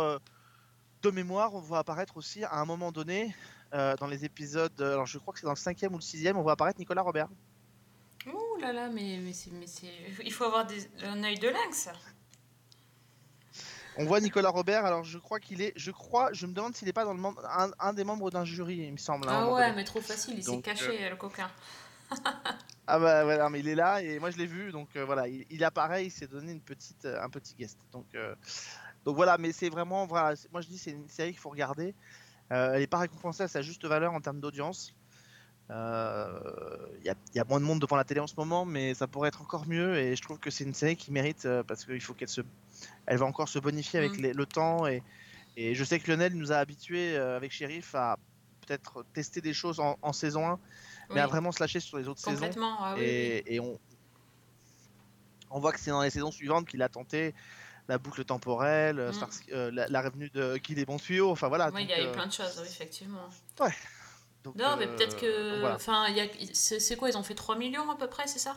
[1.12, 3.36] de mémoire, on voit apparaître aussi à un moment donné,
[3.74, 6.04] euh, dans les épisodes, euh, alors je crois que c'est dans le cinquième ou le
[6.04, 7.28] sixième, on voit apparaître Nicolas Robert.
[8.28, 9.92] Ouh là là, mais, mais c'est, mais c'est...
[10.24, 10.90] Il faut avoir des...
[11.04, 11.90] un œil de lynx.
[13.98, 16.88] On voit Nicolas Robert, alors je crois qu'il est, je crois, je me demande s'il
[16.88, 19.30] n'est pas dans le membre, un, un des membres d'un jury, il me semble.
[19.30, 19.76] un Ah ouais, donné.
[19.78, 21.50] mais trop facile, il s'est caché, le coquin.
[22.88, 25.28] Ah bah voilà, mais il est là et moi je l'ai vu, donc euh, voilà,
[25.28, 27.80] il, il apparaît, il s'est donné une petite, euh, un petit guest.
[27.92, 28.36] Donc, euh,
[29.06, 31.94] donc voilà, mais c'est vraiment, voilà, moi je dis c'est une série qu'il faut regarder.
[32.52, 34.94] Euh, elle n'est pas récompensée à sa juste valeur en termes d'audience.
[35.72, 36.40] Euh,
[37.00, 38.66] Il y, a, il y a moins de monde devant la télé en ce moment,
[38.66, 41.46] mais ça pourrait être encore mieux et je trouve que c'est une série qui mérite
[41.46, 42.42] euh, parce qu'il faut qu'elle se,
[43.08, 44.22] elle va encore se bonifier avec Mm.
[44.22, 45.02] les- le temps et,
[45.58, 48.18] et je sais que Lionel nous a habitués euh, avec Sheriff à
[48.68, 50.60] peut-être tester des choses en, en saison 1,
[51.14, 52.48] mais à vraiment se lâcher sur les autres saisons.
[52.48, 52.76] complètement.
[52.80, 53.08] Ah, oui, oui.
[53.08, 53.80] Et, et on,
[55.52, 57.34] on voit que c'est dans les saisons suivantes qu'il a tenté
[57.88, 59.30] la boucle temporelle, euh, Mm.
[59.52, 61.70] Euh, la, la revenue de Qui des bons tuyaux, enfin voilà.
[61.74, 63.30] Oui, il y a eu plein de choses, oui, effectivement.
[64.44, 65.60] donc, Non, mais peut-être que.
[65.60, 65.76] voilà.
[65.76, 66.28] Enfin, il y a...
[66.54, 68.56] c'est, quoi Ils ont fait 3 millions à peu près, c'est ça?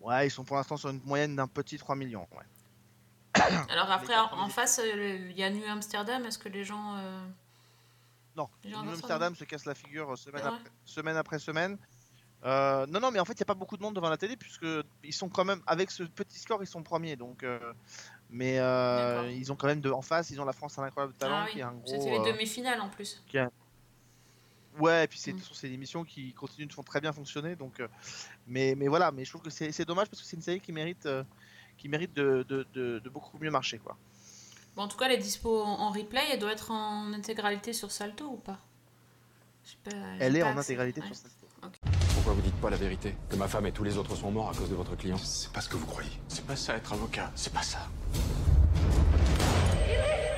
[0.00, 2.26] Ouais, ils sont pour l'instant sur une moyenne d'un petit 3 millions.
[2.32, 2.44] ouais.
[3.70, 6.24] Alors après, en, face, euh, il y a New Amsterdam.
[6.26, 6.96] Est-ce que les gens.
[6.98, 7.26] euh,
[8.36, 10.48] Non, New Amsterdam se casse la figure semaine, Ouais.
[10.48, 11.78] après, semaine après semaine.
[12.44, 14.16] Euh, non, non, mais en fait, il n'y a pas beaucoup de monde devant la
[14.16, 14.66] télé puisque
[15.04, 17.14] ils sont quand même avec ce petit score, ils sont premiers.
[17.16, 17.72] Donc, euh,
[18.30, 21.14] mais euh, ils ont quand même de, en face, ils ont la France à l'incroyable
[21.14, 21.86] talent Ah oui, qui est un gros.
[21.86, 23.22] C'était les euh, demi-finales en plus.
[24.78, 25.38] Ouais, et puis c'est Mm.
[25.40, 27.54] ce sont des émissions qui continuent de très bien fonctionner.
[27.56, 27.80] Donc,
[28.46, 30.60] mais, mais voilà, mais je trouve que c'est c'est dommage parce que c'est une série
[30.60, 31.06] qui mérite,
[31.76, 33.96] qui mérite de, de, de- de beaucoup mieux marcher, quoi.
[34.74, 36.22] Bon, en tout cas, elle est dispo en, replay.
[36.32, 38.58] Elle doit être en intégralité sur Salto ou pas?
[40.18, 40.60] Elle est en accès.
[40.60, 41.06] intégralité Ouais.
[41.08, 41.30] sur cette.
[42.32, 44.48] Pourquoi vous dites pas la vérité Que ma femme et tous les autres sont morts
[44.48, 46.08] à cause de votre client C'est pas ce que vous croyez.
[46.28, 47.80] C'est pas ça être avocat, c'est pas ça.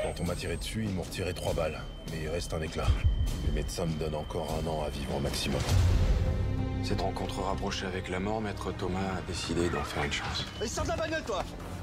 [0.03, 1.81] Quand on m'a tiré dessus, ils m'ont retiré trois balles.
[2.11, 2.89] Mais il reste un éclat.
[3.47, 5.61] Les médecins me donnent encore un an à vivre au maximum.
[6.83, 10.45] Cette rencontre rapprochée avec la mort, maître Thomas a décidé d'en faire une chance.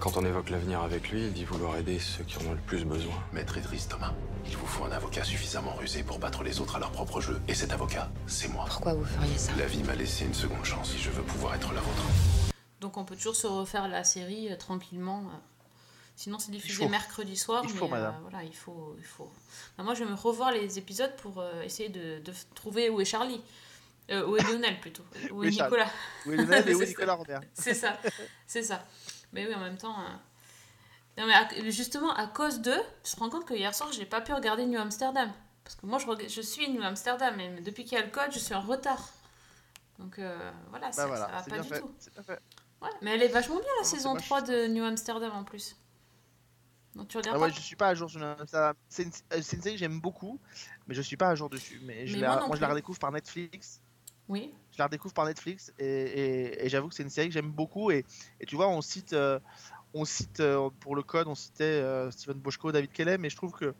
[0.01, 2.59] Quand on évoque l'avenir avec lui, il dit vouloir aider ceux qui en ont le
[2.61, 3.13] plus besoin.
[3.33, 4.11] Maître Idriss Thomas,
[4.47, 7.39] il vous faut un avocat suffisamment rusé pour battre les autres à leur propre jeu.
[7.47, 8.65] Et cet avocat, c'est moi.
[8.67, 9.51] Pourquoi vous feriez ça?
[9.59, 12.03] La vie m'a laissé une seconde chance et je veux pouvoir être la vôtre.
[12.79, 15.19] Donc on peut toujours se refaire la série euh, tranquillement.
[15.19, 15.37] euh.
[16.15, 16.89] Sinon c'est diffusé faut.
[16.89, 17.61] mercredi soir.
[17.63, 18.15] Il mais faut, euh, madame.
[18.23, 18.95] voilà, il faut.
[18.97, 19.31] Il faut...
[19.77, 22.89] Bah, moi je vais me revoir les épisodes pour euh, essayer de, de f- trouver
[22.89, 23.41] où est Charlie.
[24.09, 25.03] Euh, où est Lionel plutôt.
[25.31, 25.91] Où est est Charlie Nicolas.
[26.25, 26.89] Oui, Lionel et C'est oui, ça.
[26.89, 27.41] Nicolas Robert.
[27.53, 27.97] C'est ça.
[28.47, 28.83] C'est ça.
[29.33, 29.95] Mais oui, en même temps.
[29.99, 30.03] euh,
[31.17, 34.05] Non, mais à- justement, à cause d'eux, je me rends compte que hier soir, j'ai
[34.05, 35.31] pas pu regarder New Amsterdam.
[35.63, 38.31] Parce que moi, je, je suis New Amsterdam, mais depuis qu'il y a le code,
[38.31, 39.09] je suis en retard.
[39.99, 41.79] Donc euh, voilà, ça, Bah voilà, ça va pas du fait.
[41.79, 41.93] tout.
[42.81, 44.25] Ouais, mais elle est vachement bien la Non, saison moche.
[44.25, 45.75] 3 de New Amsterdam en plus.
[46.95, 48.73] Donc tu regardes Ah ouais, pas je suis pas à jour sur Amsterdam.
[48.89, 50.39] C'est une, euh, c'est une série que j'aime beaucoup,
[50.87, 51.79] mais je suis pas à jour dessus.
[51.83, 53.79] Mais, je Mais la- moi je la redécouvre par Netflix.
[54.27, 54.53] Oui.
[54.71, 57.51] Je la redécouvre par Netflix et, et- et j'avoue que c'est une série que j'aime
[57.51, 57.91] beaucoup.
[57.91, 58.05] Et,
[58.39, 59.39] et tu vois, on cite, euh,
[59.93, 63.35] on cite euh, pour le code, on citait euh, Steven Boschko, David Kelly, mais je
[63.35, 63.73] trouve que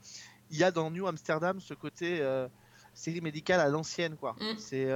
[0.49, 2.47] il y a dans New Amsterdam ce côté euh,
[2.93, 4.36] série médicale à l'ancienne, quoi.
[4.39, 4.58] Mm.
[4.58, 4.88] C'est,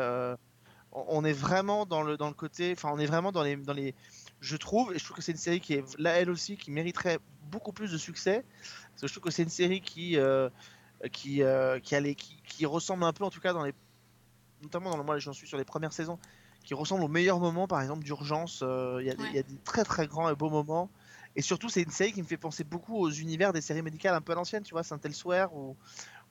[0.91, 3.73] on est vraiment dans le dans le côté, enfin, on est vraiment dans les dans
[3.73, 3.95] les,
[4.39, 6.71] je trouve, et je trouve que c'est une série qui est là elle aussi qui
[6.71, 7.19] mériterait
[7.51, 8.45] beaucoup plus de succès.
[8.91, 10.17] Parce que je trouve que c'est une série qui
[11.11, 11.41] qui
[11.83, 13.73] qui, a les- qui qui ressemble un peu en tout cas dans les
[14.65, 16.19] notamment dans le moi j'en suis sur les premières saisons
[16.63, 19.29] qui ressemble aux meilleurs moments par exemple d'urgence euh, il y, a des- Ouais.
[19.31, 20.89] il y a des très très grands et beaux moments
[21.35, 24.15] et surtout c'est une série qui me fait penser beaucoup aux univers des séries médicales
[24.15, 25.75] un peu à l'ancienne tu vois Saint Elsewhere ou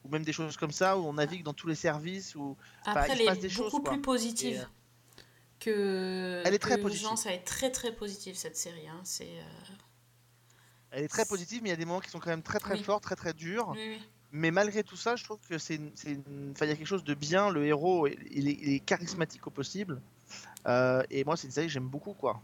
[0.03, 3.07] ou même des choses comme ça où on navigue dans tous les services ou Après,
[3.07, 3.93] il elle se passe est des choses, beaucoup quoi.
[3.93, 4.65] plus positive Et, euh,
[5.59, 6.43] que.
[6.45, 7.09] Elle est très positive.
[7.25, 8.87] Elle est très très positive cette série.
[8.87, 8.99] Hein.
[9.03, 9.23] C'est.
[9.39, 9.73] euh,
[10.91, 12.59] elle est très positive mais il y a des moments qui sont quand même très
[12.59, 12.83] très Oui.
[12.83, 14.01] forts très très durs Oui, oui.
[14.41, 15.91] Mais malgré tout ça je trouve que c'est une-
[16.51, 19.45] enfin, il y a quelque chose de bien le héros il est, il est charismatique
[19.47, 20.01] au possible
[20.67, 22.41] Euh, et moi c'est une série que j'aime beaucoup quoi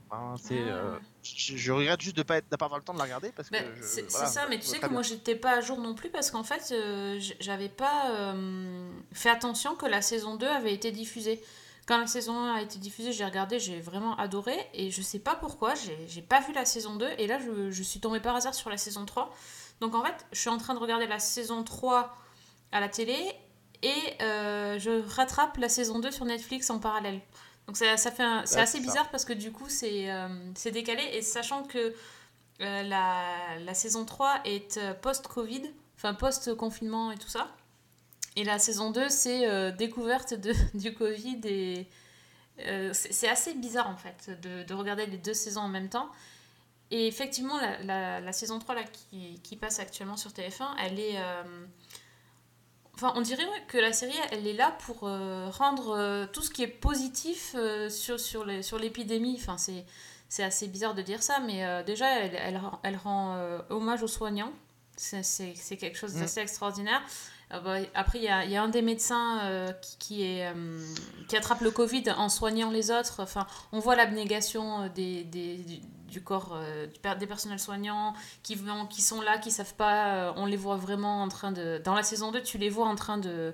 [0.48, 0.76] c'est Ah.
[0.76, 3.50] euh, je, je regrette juste de pas pas avoir le temps de la regarder parce
[3.50, 5.10] que c'est voilà, ça, mais tu sais que très moi bien.
[5.10, 9.76] j'étais pas à jour non plus parce qu'en fait euh, j'avais pas euh, fait attention
[9.76, 11.42] que la saison 2 avait été diffusée.
[11.88, 15.18] Quand la saison 1 a été diffusée, j'ai regardé, j'ai vraiment adoré et je sais
[15.20, 18.20] pas pourquoi, j'ai j'ai pas vu la saison 2 et là je, je suis tombée
[18.20, 19.36] par hasard sur la saison 3.
[19.82, 22.16] Donc en fait, je suis en train de regarder la saison 3
[22.72, 23.18] à la télé
[23.84, 27.20] et euh, je rattrape la saison 2 sur Netflix en parallèle.
[27.68, 28.84] Donc ça, ça fait c'est Ouais, assez ça.
[28.84, 30.28] bizarre parce que du coup c'est euh,
[30.72, 31.94] décalé et sachant que
[32.62, 35.64] euh, la, la saison 3 est post-Covid,
[35.98, 37.48] enfin post-confinement et tout ça.
[38.38, 41.88] Et la saison 2, c'est découverte de, du Covid et
[42.58, 46.10] c'est c'est assez bizarre en fait de, de regarder les deux saisons en même temps.
[46.92, 51.00] Et effectivement, la, la- la saison 3 là, qui, qui passe actuellement sur TF1, elle
[51.00, 51.18] est...
[51.18, 51.66] euh,
[52.96, 56.52] Enfin, on dirait que la série, elle est là pour euh, rendre euh, tout ce
[56.52, 57.56] qui est positif
[57.90, 58.46] sur, sur
[58.78, 59.40] l'épidémie.
[59.42, 63.38] Enfin, c'est assez bizarre de dire ça, mais déjà, elle, elle rend, elle rend,
[63.70, 64.52] hommage aux soignants.
[64.98, 66.20] C'est- quelque chose Mm.
[66.20, 67.02] d'assez extraordinaire.
[67.54, 70.54] Euh, bah, après, il y a, y a un des médecins qui, qui est,
[71.28, 73.22] qui attrape le Covid en soignant les autres.
[73.24, 76.88] Enfin, on voit l'abnégation des, des- du, corps euh,
[77.20, 80.16] des personnels soignants qui, vont, qui sont là, qui savent pas.
[80.16, 81.82] euh, on les voit vraiment en train de.
[81.84, 83.54] Dans la saison 2, tu les vois en train de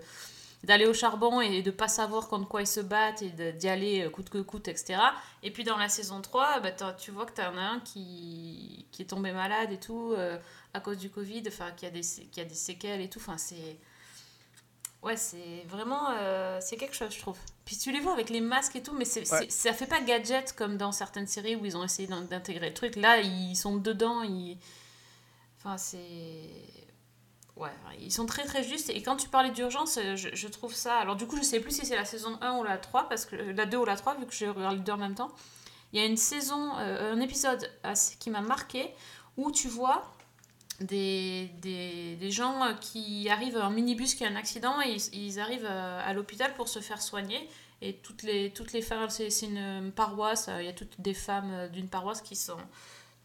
[0.64, 4.02] d'aller au charbon et de pas savoir contre quoi ils se battent et d'y aller
[4.02, 5.00] euh, coûte que coûte, etc.
[5.44, 9.04] Et puis dans la saison 3, bah, tu vois que tu as un qui, qui
[9.04, 10.16] est tombé malade et tout
[10.74, 13.20] à cause du Covid, enfin qui a des, qui a des séquelles et tout.
[13.20, 13.78] Enfin, c'est.
[15.04, 16.10] Ouais, c'est vraiment.
[16.12, 17.38] euh, c'est quelque chose, je trouve.
[17.66, 19.48] Puis tu les vois avec les masques et tout, mais c'est, Ouais.
[19.50, 22.74] ça fait pas gadget comme dans certaines séries où ils ont essayé d'in- d'intégrer le
[22.74, 22.96] truc.
[22.96, 24.58] Là, ils sont dedans, ils.
[25.60, 26.50] Enfin, c'est.
[27.56, 28.90] Ouais, ils sont très très justes.
[28.92, 30.98] Et quand tu parlais d'urgence, euh, je, je trouve ça.
[30.98, 33.26] Alors, du coup, je sais plus si c'est la saison 1 ou la 3, parce
[33.26, 35.32] que la 2 ou la 3, vu que j'ai regardé les deux en même temps.
[35.94, 37.68] Il y a une saison, euh, un épisode
[38.20, 38.94] qui m'a marqué
[39.38, 40.04] où tu vois
[40.82, 45.68] des, des, gens euh, qui arrivent en minibus qui a un accident et ils, arrivent
[45.68, 47.48] euh, à l'hôpital pour se faire soigner.
[47.82, 51.14] Et toutes les, toutes les femmes, c'est une paroisse, euh, il y a toutes des
[51.14, 52.58] femmes d'une paroisse qui sont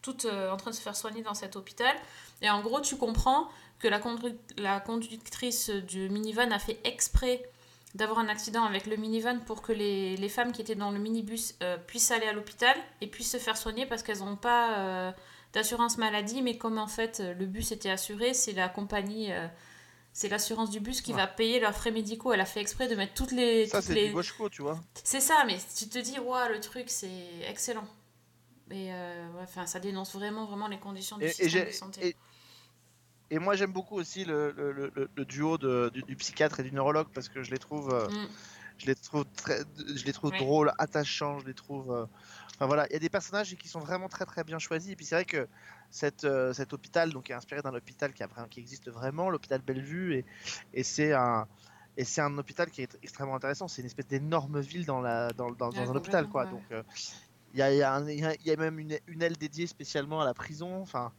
[0.03, 1.95] toutes en train de se faire soigner dans cet hôpital.
[2.41, 7.49] Et en gros, tu comprends que la, condu- la conductrice du minivan a fait exprès
[7.95, 10.99] d'avoir un accident avec le minivan pour que les, les femmes qui étaient dans le
[10.99, 11.55] minibus
[11.87, 15.15] puissent aller à l'hôpital et puissent se faire soigner parce qu'elles n'ont pas
[15.53, 19.47] d'assurance maladie, mais comme en fait euh, le bus était assuré, c'est la compagnie, euh,
[20.12, 21.19] c'est l'assurance du bus qui Ouais.
[21.19, 22.33] va payer leurs frais médicaux.
[22.33, 23.67] Elle a fait exprès de mettre toutes les...
[23.67, 24.07] Ça, c'est les...
[24.09, 24.81] du Boschko, tu vois.
[25.05, 27.11] C'est ça, mais tu te dis, waouh, le truc, c'est
[27.49, 27.87] excellent.
[28.71, 31.65] Et euh, ouais, enfin, ça dénonce vraiment, vraiment les conditions du Et, et système j'ai-
[31.67, 32.07] de santé.
[32.09, 32.17] et-
[33.31, 36.61] et moi, j'aime beaucoup aussi le, le- le- le- le duo de- du, du psychiatre
[36.61, 38.29] et du neurologue parce que je les trouve, euh, Mm.
[38.79, 39.61] je les trouve, très,
[39.95, 40.38] je les trouve Ouais.
[40.38, 41.91] drôles, attachants, je les trouve.
[41.93, 42.05] euh,
[42.62, 44.92] Enfin voilà, il y a des personnages qui sont vraiment très très bien choisis.
[44.92, 45.48] Et puis c'est vrai que
[45.90, 49.61] cette, euh, cet hôpital donc, est inspiré d'un hôpital qui, a, qui existe vraiment, l'hôpital
[49.62, 50.25] Bellevue, et,
[50.72, 51.48] et c'est un.
[51.96, 53.66] Et c'est un hôpital qui est extrêmement intéressant.
[53.66, 56.46] C'est une espèce d'énorme ville dans, la, dans, dans, un hôpital, quoi.
[56.46, 56.83] Donc, euh,
[57.53, 59.66] il y, a, y, a y a- il y a même une, une aile dédiée
[59.66, 60.81] spécialement à la prison.
[60.81, 61.12] Enfin,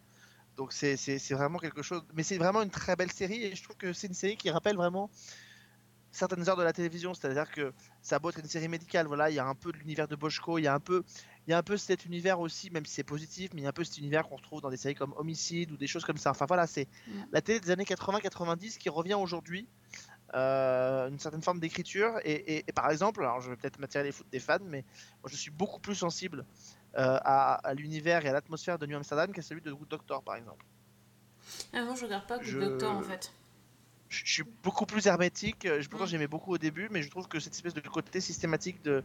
[0.56, 2.03] donc c'est c'est- c'est vraiment quelque chose.
[2.13, 4.49] Mais c'est vraiment une très belle série et je trouve que c'est une série qui
[4.49, 5.12] rappelle vraiment
[6.13, 7.13] certaines heures de la télévision.
[7.13, 9.71] C'est-à-dire que ça a beau être une série médicale, voilà, il y a un peu
[9.73, 11.03] de l'univers de Boschko, il y a un peu,
[11.47, 13.67] il y a un peu cet univers aussi, même si c'est positif, mais il y
[13.67, 16.06] a un peu cet univers qu'on retrouve dans des séries comme Homicide ou des choses
[16.06, 16.32] comme ça.
[16.32, 16.88] Enfin voilà, c'est
[17.32, 19.67] la télé des années 80-90 qui revient aujourd'hui.
[20.36, 24.03] euh, une certaine forme d'écriture et, et- et par exemple, alors je vais peut-être m'attirer
[24.06, 24.84] les foot des fans, mais
[25.21, 26.43] moi je suis beaucoup plus sensible
[26.97, 30.23] euh, à, à l'univers et à l'atmosphère de New Amsterdam qu'à celui de Good Doctor
[30.23, 30.65] par exemple.
[31.71, 33.32] Ah, moi, je regarde pas Good Je- Doctor, en fait.
[34.26, 35.62] Je suis beaucoup plus hermétique.
[35.65, 36.10] je- Pourtant, Mm.
[36.10, 39.04] j'aimais beaucoup au début, mais je trouve que cette espèce de côté systématique de.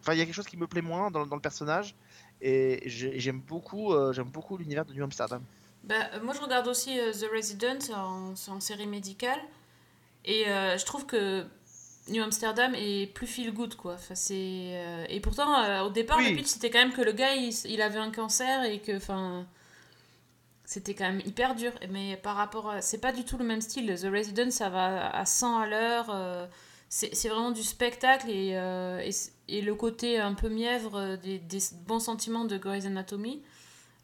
[0.00, 1.94] Enfin, il y a quelque chose qui me plaît moins dans, dans le personnage.
[2.42, 5.42] Et j'ai- j'aime beaucoup, euh, j'aime beaucoup l'univers de New Amsterdam.
[5.84, 9.40] Bah, euh, moi, je regarde aussi euh, The Resident en, en série médicale.
[10.24, 11.44] Et euh, je trouve que
[12.08, 13.94] New Amsterdam est plus feel good, quoi.
[13.94, 16.30] Enfin, c'est, Et pourtant, au départ, Oui.
[16.30, 18.96] le pitch, c'était quand même que le gars, il, il avait un cancer et que,
[18.96, 19.46] enfin...
[20.70, 22.80] C'était quand même hyper dur, mais par rapport à...
[22.80, 23.92] C'est pas du tout le même style.
[23.92, 26.10] The Resident, ça va à 100 à l'heure.
[26.10, 26.46] euh,
[26.88, 29.04] C'est vraiment du spectacle et, euh,
[29.48, 33.42] et, le côté un peu mièvre euh, des, des bons sentiments de Grey's Anatomy.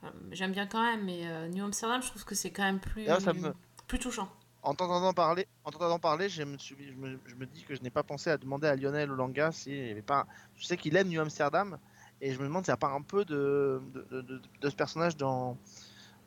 [0.02, 2.80] euh, J'aime bien quand même, mais euh, New Amsterdam, je trouve que c'est quand même
[2.80, 3.54] plus, me-
[3.86, 4.28] plus touchant.
[4.64, 7.76] En t'entendant parler, en t'entendant parler, je me, suis- je, me, je me dis que
[7.76, 10.26] je n'ai pas pensé à demander à Lionel Olanga s'il n'y avait pas.
[10.56, 11.78] Je sais qu'il aime New Amsterdam,
[12.20, 14.74] et je me demande s'il n'y a pas un peu de, de, de- de ce
[14.74, 15.56] personnage dans,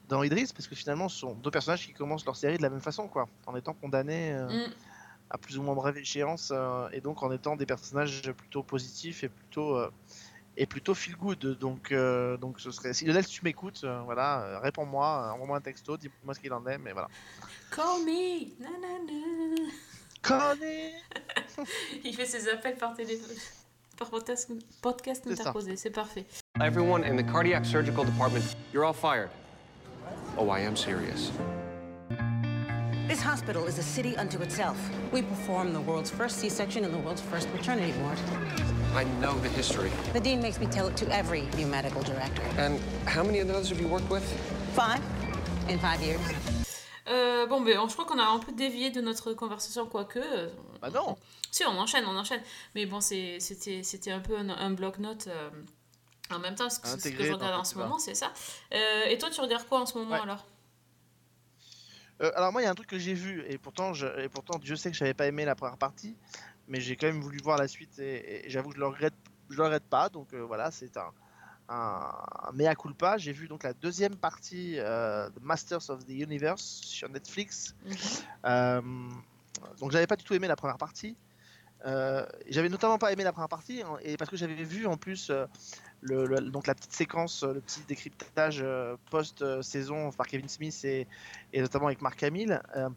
[0.10, 2.70] dans Idris, parce que finalement, ce sont deux personnages qui commencent leur série de la
[2.70, 4.34] même façon, quoi, en étant condamnés.
[4.34, 4.72] euh, Mm.
[5.32, 9.24] à plus ou moins brève échéance euh, et donc en étant des personnages plutôt positifs
[9.24, 9.92] et plutôt euh,
[10.58, 14.42] et plutôt feel good donc euh, donc ce serait si Lionel tu m'écoutes euh, voilà
[14.42, 17.10] euh, réponds-moi envoie-moi un texto dis-moi ce qu'il en est mais voilà
[17.70, 19.70] Call me nanana.
[20.24, 20.94] Connais
[22.04, 23.36] Il fait ses appels par téléphone.
[23.98, 24.50] Par podcast,
[24.82, 26.26] podcast interposé, c'est parfait.
[26.60, 29.30] Everyone in the cardiac surgical department, you're all fired.
[30.42, 31.32] Oh, I am serious.
[33.10, 34.78] This hospital is a city unto itself.
[35.12, 38.18] We perform the world's first C-section in the world's first maternity ward.
[38.96, 39.92] I know the history.
[40.14, 42.42] The dean makes me tell it to every new medical director.
[42.58, 44.24] And how many of those have you worked with?
[44.74, 45.02] Five
[45.68, 46.22] in five years.
[47.08, 50.20] Euh, bon, ben, je crois qu'on a un peu dévié de notre conversation, quoique.
[50.20, 50.48] euh,
[50.80, 51.18] bah non
[51.52, 52.42] Si, on enchaîne, on enchaîne.
[52.76, 55.50] Mais bon, c'était un peu un, un bloc-notes euh,
[56.32, 58.32] en même temps, ce que, ce que je regarde en ce moment, c'est ça.
[58.74, 60.22] Euh, et toi, tu regardes quoi en ce moment Ouais.
[60.22, 60.46] alors?
[62.22, 64.28] Euh, alors moi il y a un truc que j'ai vu et pourtant je et
[64.28, 66.18] pourtant Dieu sait que j'avais pas aimé la première partie
[66.68, 69.14] mais j'ai quand même voulu voir la suite et, et j'avoue que je le regrette
[69.50, 71.14] je le regrette pas donc euh, voilà c'est un
[71.70, 72.12] un,
[72.44, 76.62] un mea culpa j'ai vu donc la deuxième partie euh, de Masters of the Universe
[76.62, 77.74] sur Netflix
[78.44, 79.22] Mhm.
[79.80, 81.16] Donc j'avais pas du tout aimé la première partie.
[81.86, 85.32] J'avais notamment pas aimé la première partie hein, et parce que j'avais vu en plus
[86.02, 90.80] le, le- donc la petite séquence, euh, le petit décryptage euh, post-saison par Kevin Smith
[90.86, 91.08] et,
[91.54, 92.62] et notamment avec Mark Hamill.
[92.76, 92.90] Euh,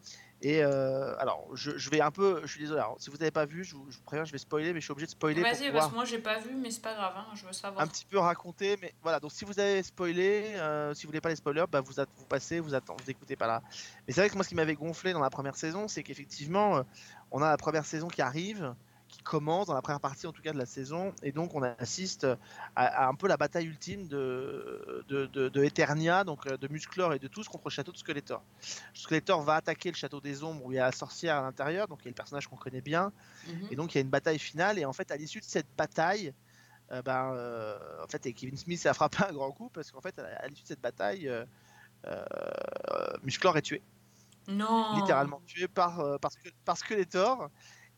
[0.45, 2.81] et alors je, je vais un peu, je suis désolé.
[2.81, 4.81] alors, si vous n'avez pas vu, je vous, je vous préviens, je vais spoiler, mais
[4.81, 6.95] je suis obligé de spoiler Vas-y, parce que moi, j'ai pas vu, mais c'est pas
[6.95, 7.81] grave, hein, je veux savoir.
[7.81, 9.21] un petit peu raconter, mais voilà.
[9.21, 10.57] Donc si vous avez spoilé,
[10.95, 11.93] si vous voulez pas les spoilers, bah vous,
[12.29, 13.63] passez, vous attendez, vous écoutez pas là.
[14.09, 16.83] Mais c'est vrai que moi ce qui m'avait gonflé dans la première saison, c'est qu'effectivement,
[17.31, 18.75] on a la première saison qui arrive,
[19.13, 21.63] qui commence dans la première partie en tout cas de la saison, et donc on
[21.63, 22.27] assiste
[22.75, 26.67] à, à un peu la bataille ultime de de, de, de Eternia, donc euh, de
[26.69, 28.43] Musclor et de tous contre le château de Skeletor.
[28.95, 31.89] Skeletor va attaquer le château des ombres où il y a la sorcière à l'intérieur,
[31.89, 33.13] donc il y a le personnage qu'on connaît bien.
[33.47, 33.69] Mhm.
[33.71, 35.69] Et donc il y a une bataille finale et en fait à l'issue de cette
[35.77, 36.33] bataille,
[36.91, 40.01] euh, ben, euh, en fait et Kevin Smith a frappé un grand coup parce qu'en
[40.01, 42.25] fait à, à l'issue de cette bataille, euh,
[43.23, 43.83] Musclor est tué,
[44.49, 44.97] Non.
[44.97, 47.51] littéralement tué par, parce que par Skeletor.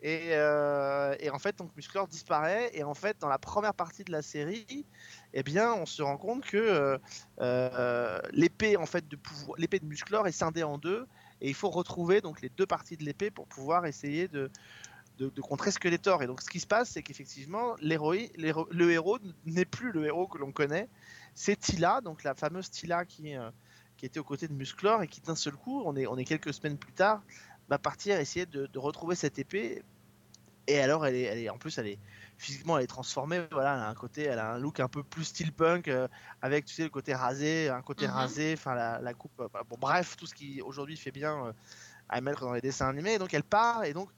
[0.06, 2.70] Et, euh, et en fait, donc Musclor disparaît.
[2.74, 4.84] Et en fait, dans la première partie de la série,
[5.32, 6.98] eh bien, on se rend compte que euh,
[7.40, 11.06] euh, l'épée en fait de pouvoir, l'épée de Musclor est scindée en deux.
[11.40, 14.50] Et il faut retrouver donc les deux parties de l'épée pour pouvoir essayer de,
[15.16, 16.22] de, de contrer Skeletor.
[16.22, 20.36] Et donc, ce qui se passe, c'est qu'effectivement, le héros n'est plus le héros que
[20.36, 20.90] l'on connaît.
[21.34, 23.36] C'est Tila, donc la fameuse Tila qui,
[23.96, 26.26] qui était aux côtés de Musclor et qui d'un seul coup, on est, on est
[26.26, 27.22] quelques semaines plus tard,
[27.68, 29.82] va partir essayer de retrouver cette épée.
[30.66, 31.98] Et alors, elle est, elle est, en plus, elle est
[32.38, 33.46] physiquement, elle est transformée.
[33.52, 36.08] Voilà, elle a un côté, elle a un look un peu plus steampunk, euh,
[36.42, 38.12] avec, tu sais, le côté rasé, un côté Mhm.
[38.12, 39.38] rasé, enfin, la, la coupe.
[39.40, 41.52] euh, bon, bref, tout ce qui aujourd'hui fait bien euh,
[42.08, 43.14] à mettre dans les dessins animés.
[43.14, 44.10] Et donc, elle part, et donc,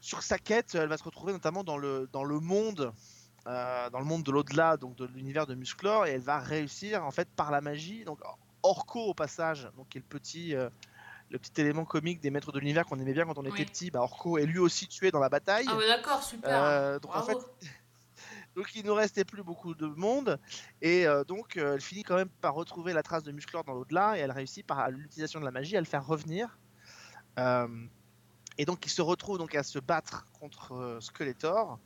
[0.00, 2.92] sur sa quête, elle va se retrouver notamment dans le, dans le monde.
[3.44, 7.10] dans le monde de l'au-delà, donc de l'univers de Musclor, et elle va réussir en
[7.10, 8.04] fait par la magie.
[8.04, 8.20] Donc
[8.62, 10.54] Orko au passage, donc qui est le petit,
[11.32, 13.64] le petit élément comique des maîtres de l'univers qu'on aimait bien quand on était Oui.
[13.64, 13.90] petit.
[13.90, 15.64] Bah, Orko est lui aussi tué dans la bataille.
[15.68, 16.62] Ah ouais, d'accord, super.
[16.62, 17.44] Euh, donc, en Bravo.
[18.54, 20.38] Donc il ne restait plus beaucoup de monde
[20.82, 23.72] et euh, donc euh, elle finit quand même par retrouver la trace de Musclor dans
[23.72, 26.58] l'au-delà et elle réussit par l'utilisation de la magie à le faire revenir.
[27.38, 31.78] Et donc il se retrouve donc à se battre contre Skeletor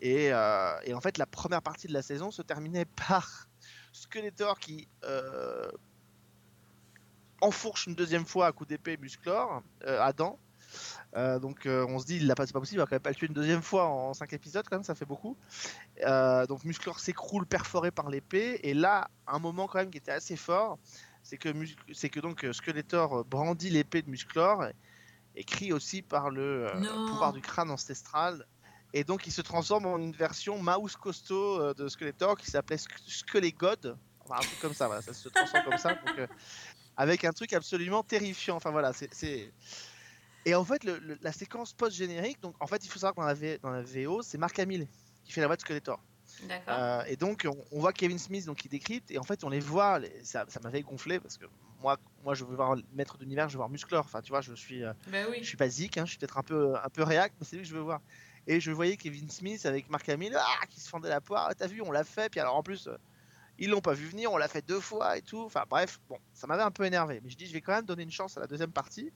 [0.00, 3.48] et, et en fait la première partie de la saison se terminait par
[3.90, 4.86] Skeletor qui
[7.40, 10.38] enfourche une deuxième fois à coup d'épée Musclor, euh, Adam.
[11.14, 12.94] Euh, donc euh, on se dit, il l'a pas, c'est pas possible, il va quand
[12.96, 15.36] même pas le tuer une deuxième fois en 5 épisodes, quand même, ça fait beaucoup.
[16.04, 20.12] Euh, donc Musclor s'écroule perforé par l'épée, et là, un moment quand même qui était
[20.12, 20.78] assez fort,
[21.22, 21.48] c'est que,
[21.92, 24.74] c'est que donc Skeletor brandit l'épée de Musclor et,
[25.36, 26.70] et crie aussi par le
[27.06, 28.44] pouvoir du crâne ancestral.
[28.92, 33.02] Et donc il se transforme en une version mouse costaud de Skeletor qui s'appelait Sk-
[33.06, 33.96] Skelegod.
[34.24, 35.94] Enfin, un truc comme ça, voilà, ça se transforme comme ça.
[35.94, 36.28] donc,
[36.96, 38.56] avec un truc absolument terrifiant.
[38.56, 39.52] Enfin voilà, c'est.
[40.44, 43.20] Et en fait, le- le- la séquence post-générique, donc en fait, il faut savoir que
[43.20, 44.86] dans la, V- dans la VO, c'est Mark Hamill
[45.24, 46.00] qui fait la voix de Skeletor.
[46.68, 49.48] Euh, et donc, on, on voit Kevin Smith donc, qui décrypte, et en fait, on
[49.48, 49.98] les voit.
[49.98, 51.46] les- ça ça m'avait gonflé parce que
[51.80, 54.04] moi, moi, je veux voir le maître d'univers, je veux voir Musclor.
[54.04, 54.84] Enfin, tu vois, je suis.
[54.84, 54.92] euh,
[55.30, 55.38] oui.
[55.42, 57.62] je suis basique, hein, je suis peut-être un peu, un peu réac, mais c'est lui
[57.62, 58.00] que je veux voir.
[58.46, 61.48] Et je voyais Kevin Smith avec Mark Hamill ah, qui se fendait la poire.
[61.50, 62.28] Ah, T'as vu, on l'a fait.
[62.30, 62.96] Puis alors en plus, euh,
[63.58, 65.40] ils l'ont pas vu venir, on l'a fait deux fois et tout.
[65.40, 67.20] Enfin bref, bon, ça m'avait un peu énervé.
[67.22, 69.12] Mais je dis, je vais quand même donner une chance à la deuxième partie.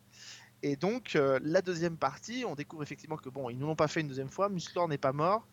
[0.62, 3.88] Et donc, euh, la deuxième partie, on découvre effectivement que bon, ils ne l'ont pas
[3.88, 4.48] fait une deuxième fois.
[4.48, 5.46] Musclor n'est pas mort.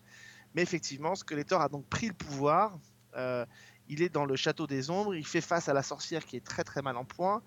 [0.55, 2.79] Mais effectivement, Skeletor a donc pris le pouvoir.
[3.15, 3.45] Euh,
[3.89, 5.15] il est dans le château des ombres.
[5.15, 7.41] Il fait face à la sorcière qui est très très mal en point.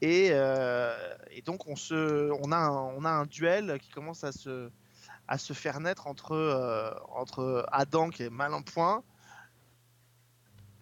[0.00, 0.94] Et, euh,
[1.44, 4.70] donc on, se, on, a un, on a un duel qui commence à se,
[5.26, 9.02] à se faire naître entre, entre Adam qui est mal en point.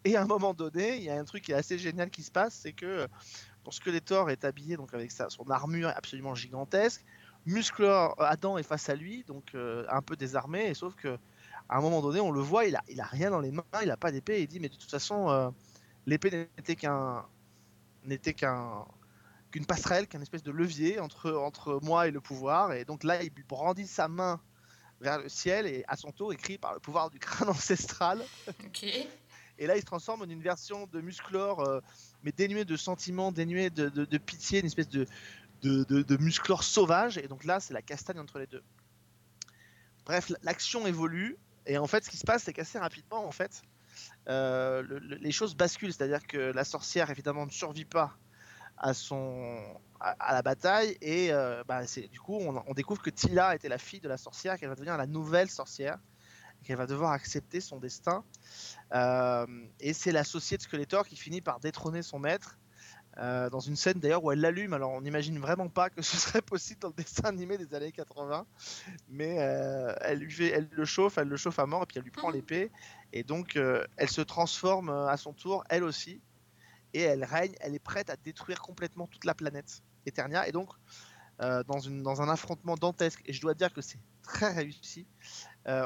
[0.07, 2.23] Et à un moment donné, il y a un truc qui est assez génial qui
[2.23, 3.09] se passe, c'est que
[3.65, 7.05] ton Skeletor est habillé donc avec sa, son armure absolument gigantesque.
[7.45, 11.19] Musclor, euh, Adam est face à lui, donc euh, un peu désarmé, sauf que
[11.69, 13.65] à un moment donné, on le voit, il a, il a rien dans les mains,
[13.83, 15.51] il a pas d'épée, et il dit mais de toute façon, euh,
[16.07, 17.27] l'épée n'était qu'un
[18.05, 18.85] n'était qu'un
[19.51, 22.75] qu'une passerelle, qu'un espèce de levier entre, entre moi et le pouvoir.
[22.75, 24.41] Et donc là, il brandit sa main
[25.01, 28.23] vers le ciel et à son tour écrit par le pouvoir du crâne ancestral.
[28.65, 28.87] Ok.
[29.59, 31.81] Et là, il se transforme en une version de Musclor, euh,
[32.23, 35.07] mais dénuée de sentiments, dénuée de, de- pitié, une espèce de,
[35.63, 37.19] de, de, Musclor sauvage.
[37.19, 38.63] Et donc là, c'est la castagne entre les deux.
[40.05, 41.37] Bref, l'action évolue.
[41.67, 43.63] Et en fait, ce qui se passe, c'est qu'assez rapidement, en fait,
[44.29, 45.93] euh, le- le- les choses basculent.
[45.93, 48.17] C'est-à-dire que la sorcière, évidemment, ne survit pas
[48.77, 50.97] à, son, à, la bataille.
[51.01, 54.19] Et euh, bah, du coup, on, on découvre que Tila était la fille de la
[54.19, 55.99] sorcière, qu'elle va devenir la nouvelle sorcière,
[56.67, 58.25] qu'elle va devoir accepter son destin.
[58.95, 59.47] Euh,
[59.81, 62.59] et c'est l'associé de Skeletor qui finit par détrôner son maître.
[63.19, 66.17] euh, dans une scène d'ailleurs où elle l'allume, alors on n'imagine vraiment pas que ce
[66.19, 68.47] serait possible dans le dessin animé des années 80,
[69.09, 71.99] mais euh, elle, lui fait, elle le chauffe, elle le chauffe à mort et puis
[71.99, 72.35] elle lui prend Mhm.
[72.35, 72.73] l'épée
[73.13, 73.57] et donc
[73.97, 76.23] elle se transforme à son tour, elle aussi,
[76.95, 80.71] et elle règne, elle est prête à détruire complètement toute la planète Eternia et donc
[81.43, 85.07] euh, dans, une, dans un affrontement dantesque, et je dois dire que c'est très réussi,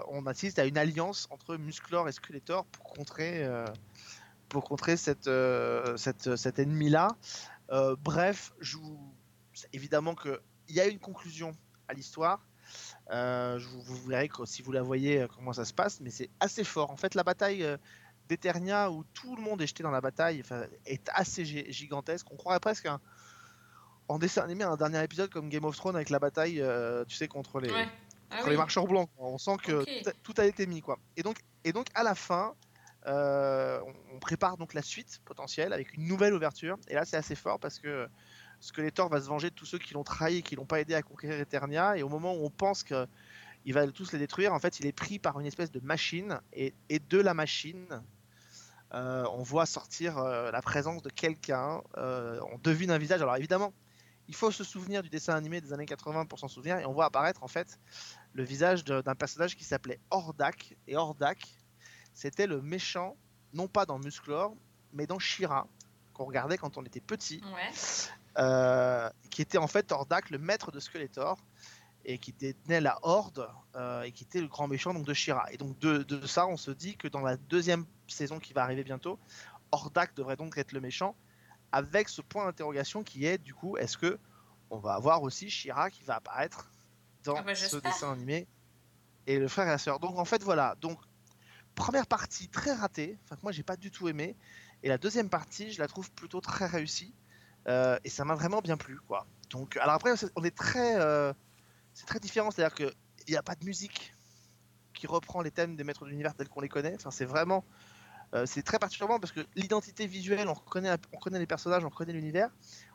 [0.08, 3.66] on assiste à une alliance entre Musclor et Skeletor pour contrer, euh,
[4.48, 7.08] pour contrer cette, euh, cette, cet ennemi-là.
[7.70, 8.98] Euh, bref, je vous...
[9.72, 11.52] évidemment qu'il y a une conclusion
[11.88, 12.44] à l'histoire.
[13.10, 16.10] Euh, vous, vous verrez que, si vous la voyez euh, comment ça se passe, mais
[16.10, 16.90] c'est assez fort.
[16.90, 17.76] En fait, la bataille euh,
[18.28, 20.42] d'Eternia, où tout le monde est jeté dans la bataille,
[20.86, 22.26] est assez gi- gigantesque.
[22.30, 22.88] On croirait presque
[24.08, 27.16] en dessin animé un dernier épisode comme Game of Thrones avec la bataille, euh, tu
[27.16, 27.70] sais, contre les.
[28.30, 28.50] Ah contre oui.
[28.52, 29.08] les marcheurs blancs.
[29.16, 29.28] quoi.
[29.28, 30.98] On sent que tout, a, tout a été mis, quoi.
[31.16, 32.54] Et donc, et donc à la fin,
[33.06, 36.78] euh, on, on prépare donc la suite potentielle avec une nouvelle ouverture.
[36.88, 38.08] Et là, c'est assez fort parce que
[38.60, 40.94] Skeletor va se venger de tous ceux qui l'ont trahi et qui l'ont pas aidé
[40.94, 41.96] à conquérir Eternia.
[41.96, 43.06] Et au moment où on pense que
[43.66, 46.40] il va tous les détruire, en fait, il est pris par une espèce de machine.
[46.54, 48.02] Et, et de la machine,
[48.94, 51.82] euh, on voit sortir euh, la présence de quelqu'un.
[51.96, 53.20] on devine un visage.
[53.20, 53.72] Alors évidemment,
[54.28, 56.78] il faut se souvenir du dessin animé des années 80 pour s'en souvenir.
[56.78, 57.78] Et on voit apparaître en fait
[58.34, 60.76] le visage d'un personnage qui s'appelait Hordak.
[60.86, 61.38] Et Hordak,
[62.14, 63.16] c'était le méchant,
[63.52, 64.54] non pas dans Musclor,
[64.92, 65.66] mais dans Shira,
[66.14, 67.70] qu'on regardait quand on était petit, Ouais.
[68.38, 71.38] euh, qui était en fait Hordak, le maître de Skeletor,
[72.04, 75.46] et qui détenait la Horde, euh, et qui était le grand méchant donc, de Shira.
[75.52, 78.62] Et donc de, de ça, on se dit que dans la deuxième saison qui va
[78.62, 79.18] arriver bientôt,
[79.72, 81.14] Hordak devrait donc être le méchant,
[81.72, 84.18] avec ce point d'interrogation qui est du coup, est-ce que
[84.70, 86.70] on va avoir aussi Shira qui va apparaître
[87.24, 88.46] dans Ah bah, ce dessin animé
[89.26, 90.00] et le frère et la sœur.
[90.00, 90.98] Donc en fait voilà, donc
[91.74, 94.36] première partie très ratée, enfin que moi j'ai pas du tout aimé,
[94.82, 97.14] et la deuxième partie je la trouve plutôt très réussie
[97.68, 99.26] euh, et ça m'a vraiment bien plu quoi.
[99.50, 101.32] Donc alors après on est très, euh,
[101.94, 102.92] c'est très différent, c'est-à-dire que
[103.26, 104.14] il n'y a pas de musique
[104.94, 106.94] qui reprend les thèmes des maîtres de l'univers tels qu'on les connaît.
[106.94, 107.64] Enfin c'est vraiment,
[108.34, 111.88] euh, c'est très particulièrement parce que l'identité visuelle, on reconnaît, on connaît les personnages, on
[111.90, 112.50] reconnaît l'univers.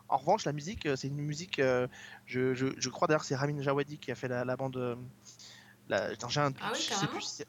[0.07, 1.59] En revanche, la musique, euh, c'est une musique.
[1.59, 1.87] euh,
[2.25, 4.77] je, je, je crois d'ailleurs que c'est Ramin Djawadi qui a fait la, la bande.
[4.77, 4.95] euh,
[5.89, 6.59] la- attends, j'ai un doute.
[6.63, 7.47] Ah oui, je sais plus c'est-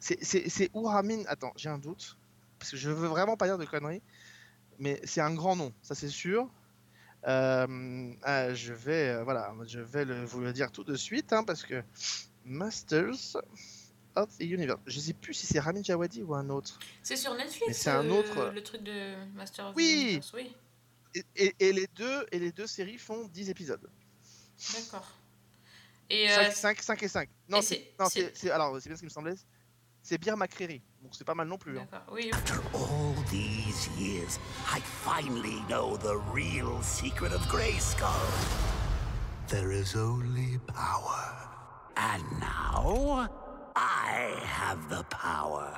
[0.00, 0.24] c'est.
[0.24, 2.16] C'est c'est où Ramin Attends, j'ai un doute.
[2.58, 4.02] Parce que je veux vraiment pas dire de conneries.
[4.78, 6.48] Mais c'est un grand nom, ça c'est sûr.
[7.26, 11.42] Euh, ah, je vais, voilà, je vais le, vous le dire tout de suite, hein,
[11.44, 11.82] parce que
[12.44, 13.36] Masters
[14.14, 14.78] of the Universe.
[14.86, 16.78] Je sais plus si c'est Ramin Djawadi ou un autre.
[17.02, 17.64] C'est sur Netflix.
[17.66, 19.80] Mais c'est un autre- Le truc de Master of the.
[19.80, 20.54] Universe, Oui.
[21.36, 23.88] Et, les deux, et les deux séries font 10 épisodes.
[24.74, 25.06] D'accord.
[26.10, 27.28] Et euh, 5, 5, et 5.
[27.48, 29.34] Non, et c'est, c'est- non, c'est- c'est, c'est- alors, c'est bien ce qui me semblait.
[30.02, 30.80] C'est Beer McCreary.
[31.02, 31.78] Donc c'est pas mal non plus.
[31.78, 31.86] hein.
[32.74, 34.38] All these years,
[34.72, 38.06] I finally know the real secret of Grayskull.
[39.48, 41.34] There is only power.
[41.96, 43.28] And now,
[43.74, 45.72] I have the power.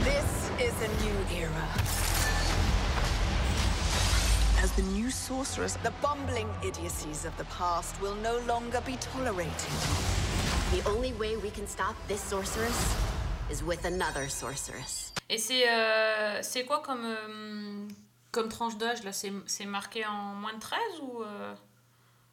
[0.00, 1.68] This is a new era.
[4.64, 9.72] As the new sorceress, the bumbling idiocies of the past will no longer be tolerated.
[10.72, 12.96] The only way we can stop this sorceress
[13.50, 15.12] is with another sorceress.
[15.28, 17.86] Et c'est euh, c'est quoi comme, euh,
[18.32, 19.12] comme tranche d'âge là?
[19.12, 21.54] C'est c'est marqué en moins de 13 ou, euh,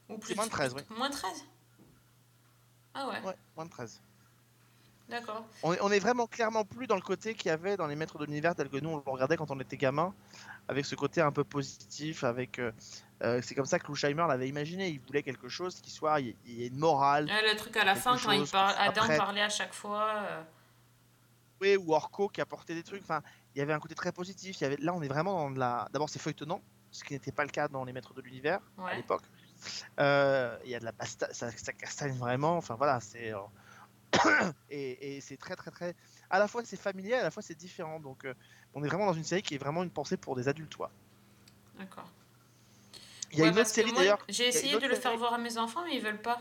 [0.07, 0.29] ou plus?
[0.29, 0.83] C'est moins de 13, oui.
[0.97, 1.31] Moins de 13
[2.93, 3.99] Ah ouais, Ouais, moins de 13.
[5.09, 5.43] d'accord.
[5.63, 7.97] On est, on est vraiment clairement plus dans le côté qu'il y avait dans les
[7.97, 10.13] Maîtres de l'Univers tel que nous on le regardait quand on était gamin,
[10.67, 12.59] avec ce côté un peu positif, avec.
[12.59, 12.71] euh,
[13.23, 14.89] euh, c'est comme ça que Louchheimer l'avait imaginé.
[14.89, 16.19] Il voulait quelque chose qui soit.
[16.21, 17.25] Il y, ait une morale.
[17.25, 20.07] Ouais, le truc à la fin quand il parle, Adam parlait à chaque fois.
[20.23, 20.43] euh,
[21.61, 23.03] Oui, ou Orko qui apportait des trucs.
[23.03, 23.21] Enfin,
[23.53, 24.59] il y avait un côté très positif.
[24.59, 24.77] Il y avait...
[24.77, 25.87] Là, on est vraiment dans de la.
[25.93, 28.95] D'abord, c'est feuilletonnant, ce qui n'était pas le cas dans les Maîtres de l'Univers à
[28.95, 29.23] l'époque.
[29.99, 32.57] Euh, Il y a de la pasta, ça, ça castagne vraiment.
[32.57, 33.33] Enfin voilà, c'est.
[34.69, 35.95] et et c'est très très très.
[36.29, 37.99] À la fois c'est familier, à la fois c'est différent.
[37.99, 38.25] Donc
[38.73, 40.75] on est vraiment dans une série qui est vraiment une pensée pour des adultes.
[40.75, 40.89] Quoi.
[41.77, 42.09] D'accord.
[43.31, 44.19] Il y a Ouais, une autre série d'ailleurs.
[44.29, 46.39] J'ai essayé de le faire voir à mes enfants, mais ils veulent pas.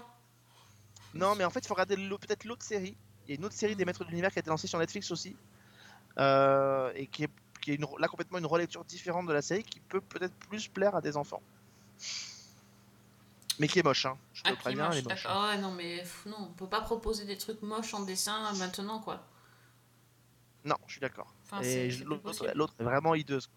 [1.14, 2.96] Non, mais en fait, il faut regarder peut-être l'autre série.
[3.26, 4.78] Il y a une autre série des Maîtres de l'Univers qui a été lancée sur
[4.78, 5.36] Netflix aussi.
[6.18, 9.62] euh, et qui est, qui est une- là complètement une relecture différente de la série
[9.62, 11.40] qui peut peut-être plus plaire à des enfants.
[13.60, 14.18] Mais qui est moche, hein.
[14.34, 15.22] Je te Ah, le préviens, moche, elle est moche.
[15.22, 15.42] d'accord.
[15.44, 19.24] Ouais, non, mais non, on peut pas proposer des trucs moches en dessin maintenant, quoi.
[20.64, 21.32] Non, je suis d'accord.
[21.52, 21.90] Enfin, et
[22.54, 23.46] l'autre est vraiment hideuse.
[23.46, 23.56] quoi.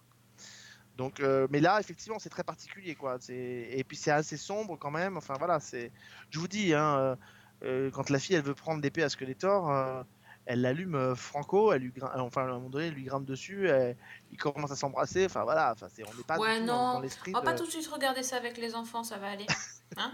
[0.97, 3.17] Donc, euh, mais là, effectivement, c'est très particulier, quoi.
[3.29, 5.17] Et puis c'est assez sombre quand même.
[5.17, 5.91] Enfin voilà, c'est.
[6.29, 7.15] Je vous dis, hein, euh,
[7.63, 10.03] euh, quand la fille elle veut prendre l'épée à Skeletor, euh,
[10.45, 13.69] elle l'allume Franco, elle lui grim- enfin à un moment donné, elle lui grimpe dessus,
[13.69, 13.95] elle-
[14.31, 15.25] ils commencent à s'embrasser.
[15.25, 17.31] Enfin voilà, enfin c'est on n'est pas Ouais, dans, l'esprit.
[17.33, 19.47] On va pas tout de suite regarder ça avec les enfants, ça va aller.
[19.95, 20.11] Hein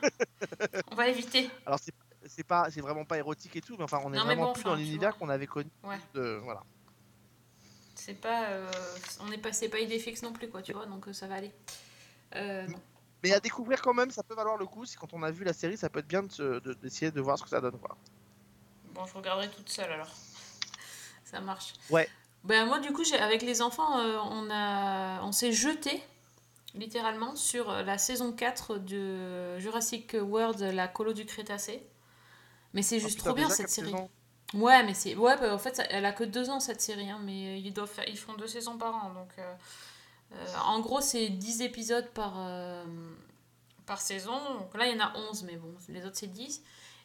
[0.91, 1.49] on va éviter.
[1.65, 1.79] Alors
[2.25, 4.53] c'est pas, c'est vraiment pas érotique et tout, mais enfin on est Non, vraiment bon,
[4.53, 5.69] plus enfin, dans l'univers qu'on avait connu.
[5.83, 5.97] Ouais.
[6.13, 6.63] De, voilà.
[7.99, 8.71] C'est pas, euh,
[9.19, 11.27] on n'est pas, c'est pas idée fixe non plus, quoi, tu vois, donc euh, ça
[11.27, 11.51] va aller.
[12.35, 12.79] Euh, non.
[13.23, 14.85] Mais à découvrir quand même, ça peut valoir le coup.
[14.85, 17.37] Si quand on a vu la série, ça peut être bien de- d'essayer de voir
[17.37, 17.97] ce que ça donne, quoi.
[18.93, 20.09] Bon, je regarderai toute seule alors.
[21.25, 21.73] Ça marche.
[21.89, 22.07] Ouais.
[22.45, 26.01] Ben moi du coup, j'ai avec les enfants, euh, on a, on s'est jeté
[26.73, 31.85] littéralement sur la saison 4 de Jurassic World, la colo du Crétacé.
[32.73, 33.93] Mais c'est Oh, juste putain, trop bien cette série.
[34.53, 37.19] Ouais, mais c'est ouais, bah, en fait, elle a que deux ans cette série, hein,
[37.23, 39.53] mais euh, ils doivent ils font deux saisons par an, donc euh,
[40.33, 42.33] euh, en gros c'est 10 épisodes par
[43.85, 44.33] par saison.
[44.59, 46.63] Donc là il y en a 11, mais bon, les autres c'est 10.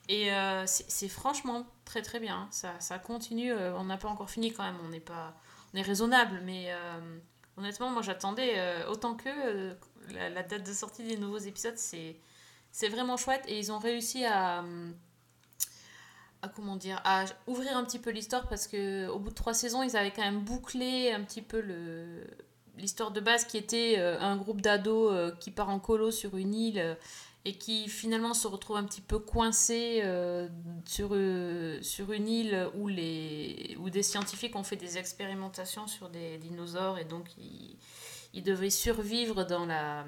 [0.08, 0.30] Et
[0.66, 2.48] c'est franchement très très bien.
[2.50, 3.54] Ça, ça continue.
[3.54, 4.76] on n'a pas encore fini quand même.
[4.86, 5.34] On est pas,
[5.72, 6.74] on est raisonnable, mais
[7.56, 9.74] honnêtement, moi j'attendais autant que
[10.10, 11.78] la, date de sortie des nouveaux épisodes.
[11.78, 12.16] C'est
[12.72, 14.94] c'est vraiment chouette et ils ont réussi à, hum,
[16.44, 19.54] à comment dire, à ouvrir un petit peu l'histoire parce que au bout de trois
[19.54, 22.26] saisons, ils avaient quand même bouclé un petit peu le
[22.76, 26.36] l'histoire de base qui était euh, un groupe d'ados euh, qui part en colo sur
[26.36, 26.94] une île euh,
[27.44, 30.02] et qui finalement se retrouve un petit peu coincé
[30.86, 31.14] sur,
[31.82, 36.96] sur une île où, les, où des scientifiques ont fait des expérimentations sur des dinosaures
[36.96, 37.76] et donc ils,
[38.32, 40.06] ils devaient survivre dans la,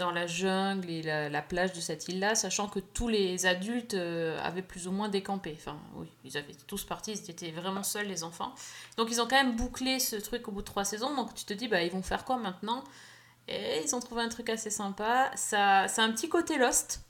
[0.00, 3.94] dans la jungle et la, la plage de cette île-là, sachant que tous les adultes
[3.94, 5.54] euh, avaient plus ou moins décampé.
[5.56, 8.54] Enfin, oui, ils avaient tous partis, ils étaient vraiment seuls, les enfants.
[8.96, 11.44] Donc ils ont quand même bouclé ce truc au bout de trois saisons, donc tu
[11.44, 12.82] te dis, bah, ils vont faire quoi maintenant?
[13.48, 15.30] Et ils ont trouvé un truc assez sympa.
[15.36, 17.00] Ça, ça a un petit côté Lost,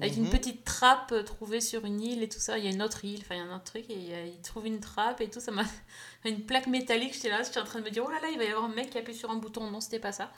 [0.00, 0.30] avec une Mhm.
[0.30, 2.58] petite trappe euh, trouvée sur une île et tout ça.
[2.58, 4.42] Il y a une autre île, enfin il y a un autre truc, et ils
[4.42, 5.40] trouvent une trappe et tout.
[5.40, 5.62] Ça m'a
[6.26, 8.36] une plaque métallique, j'étais là, j'étais en train de me dire, oh là là, il
[8.38, 9.70] va y avoir un mec qui appuie sur un bouton.
[9.70, 10.30] Non, c'était pas ça.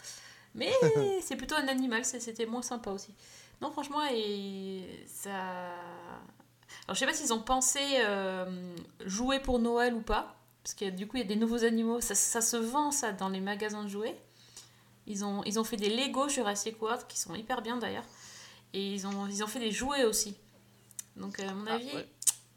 [0.58, 0.72] Mais
[1.22, 3.14] c'est plutôt un animal, c'était moins sympa aussi.
[3.62, 5.30] Non, franchement, et ça.
[6.86, 10.90] Alors, je sais pas s'ils ont pensé euh, jouer pour Noël ou pas, parce que
[10.90, 12.00] du coup, il y a des nouveaux animaux.
[12.00, 14.18] Ça, ça se vend, ça, dans les magasins de jouets.
[15.06, 18.04] Ils ont, ils ont fait des Lego Jurassic World qui sont hyper bien d'ailleurs.
[18.74, 20.36] Et ils ont, ils ont fait des jouets aussi.
[21.16, 22.06] Donc, à mon Ah, avis, ouais.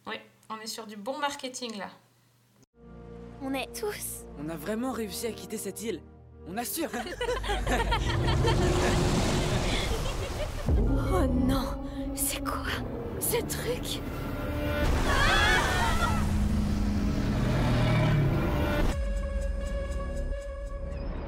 [0.07, 1.89] ouais, on est sur du bon marketing là.
[3.41, 4.25] On est tous.
[4.37, 6.01] On a vraiment réussi à quitter cette île.
[6.49, 6.89] On assure.
[11.13, 11.65] Oh non,
[12.15, 12.63] c'est quoi
[13.19, 14.01] ce truc?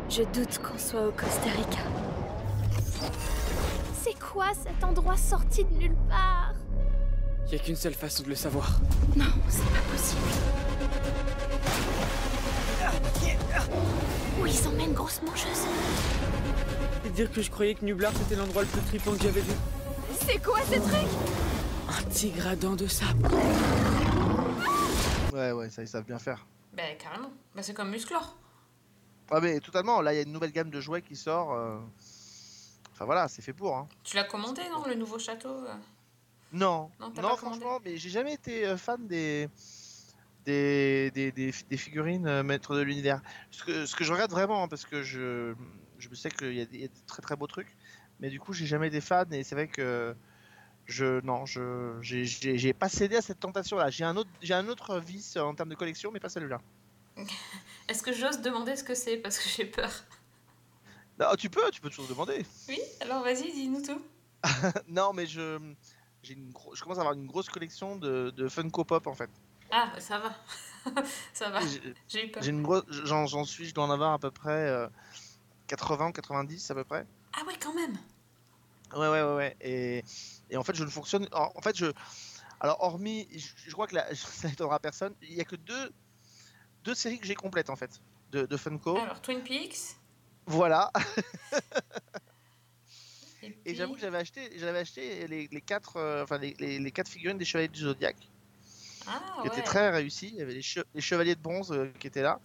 [0.10, 1.82] Je doute qu'on soit au Costa Rica.
[4.04, 6.54] C'est quoi cet endroit sorti de nulle part?
[7.52, 8.80] Y a qu'une seule façon de le savoir.
[9.16, 10.22] Non, c'est pas possible.
[14.42, 15.66] Où ils emmènent grosse mangeuse
[17.06, 19.54] Et dire que je croyais que Nublar c'était l'endroit le plus trippant que j'avais vu.
[20.26, 21.08] C'est quoi ce truc?
[21.90, 23.28] Un tigre à dents de sable.
[25.34, 26.46] Ouais, ouais, ça ils savent bien faire.
[26.74, 27.32] Ben, carrément.
[27.56, 28.36] Ben, c'est comme Musclor.
[29.32, 31.54] Ah mais totalement, là il y a une nouvelle gamme de jouets qui sort.
[31.54, 31.80] euh,
[32.94, 33.76] Enfin voilà, c'est fait pour.
[33.76, 33.88] Hein.
[34.04, 35.74] Tu l'as commandé, non, le nouveau château euh?
[36.52, 37.60] Non, Non, t'as non pas commandé?
[37.62, 39.50] franchement, mais j'ai jamais été euh, fan des
[40.46, 43.22] des, des, des, des figurines euh, maîtres de l'univers.
[43.52, 45.54] Ce que, ce que je regarde vraiment, hein, parce que je,
[45.98, 47.76] je sais qu'il y, a des- il y a des très très beaux trucs,
[48.20, 50.16] mais du coup j'ai jamais été fan et c'est vrai que
[50.86, 53.90] je non, je j'ai- pas cédé à cette tentation là.
[53.90, 56.62] J'ai un autre j'ai un autre vice en termes de collection, mais pas celui-là.
[57.88, 59.92] Est-ce que j'ose demander ce que c'est Parce que j'ai peur?
[61.20, 62.46] Non, tu peux, tu peux toujours demander.
[62.68, 64.02] Oui Alors vas-y, dis-nous tout.
[64.88, 65.60] non, mais je
[66.24, 69.30] j'ai une je commence à avoir une grosse collection de, de Funko Pop en fait.
[69.76, 70.36] Ah, bah, ça va.
[71.34, 71.60] ça va.
[72.08, 72.46] J'ai- eu peur.
[72.46, 74.88] Une grosse, j'en, suis, je dois en avoir à peu près euh,
[75.66, 77.08] 80 ou 90 à peu près.
[77.34, 77.98] Ah ouais, quand même.
[78.94, 79.58] Ouais, ouais, ouais, ouais.
[79.62, 80.04] Et,
[80.52, 81.28] et en fait, je ne fonctionne.
[81.32, 81.88] En, fait, je.
[82.60, 83.28] Alors, hormis.
[83.32, 85.16] Je, je crois que la, ça n'étonnera personne.
[85.24, 85.92] Il n'y a que deux,
[86.84, 88.00] deux séries que j'ai complètes en fait.
[88.32, 88.98] De, de Funko.
[88.98, 89.98] Alors, Twin Peaks.
[90.46, 90.92] Voilà.
[93.66, 96.92] Et, j'avoue que j'avais acheté, j'avais acheté les, les quatre, euh, enfin les, les, les
[96.92, 98.30] quatre figurines des Chevaliers du Zodiaque.
[99.06, 99.50] Ah qui ouais.
[99.50, 100.30] était très réussi.
[100.30, 102.40] Il y avait les, che- les chevaliers de bronze euh, qui étaient là.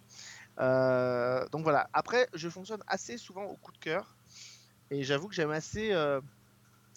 [0.60, 1.88] Euh, donc voilà.
[1.92, 4.18] Après, je fonctionne assez souvent au coup de cœur.
[4.90, 5.92] Et j'avoue que j'aime assez.
[5.92, 6.20] euh,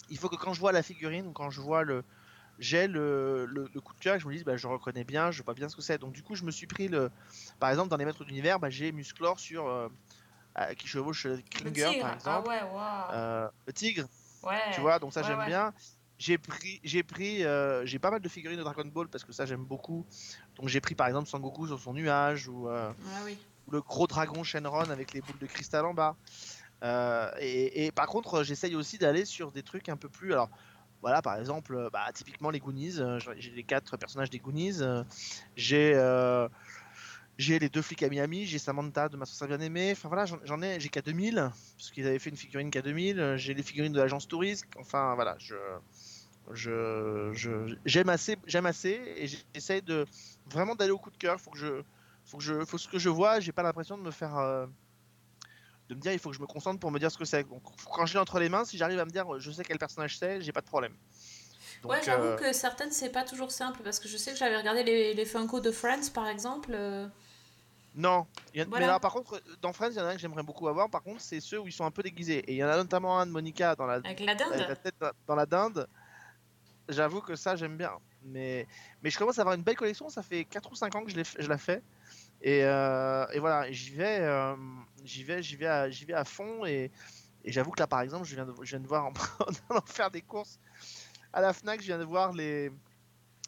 [0.08, 2.04] il faut que quand je vois la figurine ou quand je vois le.
[2.58, 5.30] J'ai le, le- le coup de cœur, que je me dis, bah, je reconnais bien,
[5.32, 5.98] je vois bien ce que c'est.
[5.98, 7.10] Donc du coup, je me suis pris le.
[7.60, 9.90] Par exemple, dans les maîtres d'univers, bah, j'ai Musclor sur.
[10.78, 11.26] qui chevauche
[11.72, 11.98] tigre.
[12.00, 12.48] par Ah exemple.
[12.48, 12.60] ouais,
[13.66, 14.08] le tigre.
[14.42, 14.58] Ouais.
[14.70, 15.72] Tu vois, donc ça Ouais, j'aime bien.
[16.24, 19.32] J'ai pris, j'ai pris, euh, j'ai pas mal de figurines de Dragon Ball parce que
[19.32, 20.06] ça j'aime beaucoup.
[20.54, 23.36] Donc j'ai pris par exemple Sangoku sur son nuage ou, euh, Ah oui.
[23.66, 26.14] ou le gros dragon Shenron avec les boules de cristal en bas.
[26.84, 30.32] Euh, et, et par contre, j'essaye aussi d'aller sur des trucs un peu plus.
[30.32, 30.48] Alors
[31.00, 33.00] voilà, par exemple, bah, typiquement les Goonies.
[33.38, 34.78] j'ai les quatre personnages des Goonies.
[35.56, 35.96] j'ai
[37.38, 39.90] j'ai les deux flics à Miami, j'ai Samantha de Ma Soeur bien aimée.
[39.92, 41.34] Enfin voilà, j'en ai, j'ai K2000
[41.76, 43.18] parce qu'ils avaient fait une figurine K2000.
[43.18, 44.66] euh, J'ai les figurines de l'agence touriste.
[44.76, 45.56] Enfin voilà, je
[46.50, 50.04] je je- j'aime assez, j'aime assez et j'essaye de
[50.46, 51.40] vraiment d'aller au coup de cœur.
[51.40, 51.82] Faut que je
[52.24, 53.40] faut que je faut ce que je vois.
[53.40, 54.66] J'ai pas l'impression de me faire euh,
[55.88, 57.44] de me dire il faut que je me concentre pour me dire ce que c'est.
[57.48, 59.78] Donc quand je l'ai entre les mains, si j'arrive à me dire je sais quel
[59.78, 60.94] personnage c'est, j'ai pas de problème.
[61.84, 64.56] ouais, j'avoue euh, que certaines, c'est pas toujours simple parce que je sais que j'avais
[64.56, 66.70] regardé les, les Funko de Friends par exemple.
[66.74, 67.06] euh,
[67.94, 68.26] Non.
[68.56, 68.66] A- Voilà.
[68.80, 70.88] Mais là, par contre, dans Friends, il y en a un que j'aimerais beaucoup avoir.
[70.88, 72.38] Par contre, c'est ceux où ils sont un peu déguisés.
[72.48, 74.76] Et il y en a notamment un de Monica dans la, Avec la dinde la
[74.76, 74.94] tête
[75.26, 75.86] dans la dinde.
[76.92, 77.92] J'avoue que ça, j'aime bien.
[78.24, 78.66] Mais,
[79.02, 80.08] mais je commence à avoir une belle collection.
[80.08, 81.82] Ça fait 4 ou 5 ans que je, la fais.
[82.42, 84.56] Et, euh, et voilà, j'y vais, euh,
[85.04, 86.64] j'y vais, j'y vais, à, j'y vais à fond.
[86.66, 86.90] Et,
[87.44, 89.12] j'avoue que là, par exemple, je viens de, je viens de voir en,
[89.70, 90.58] allant faire des courses
[91.32, 92.70] à la Fnac, je viens de voir les,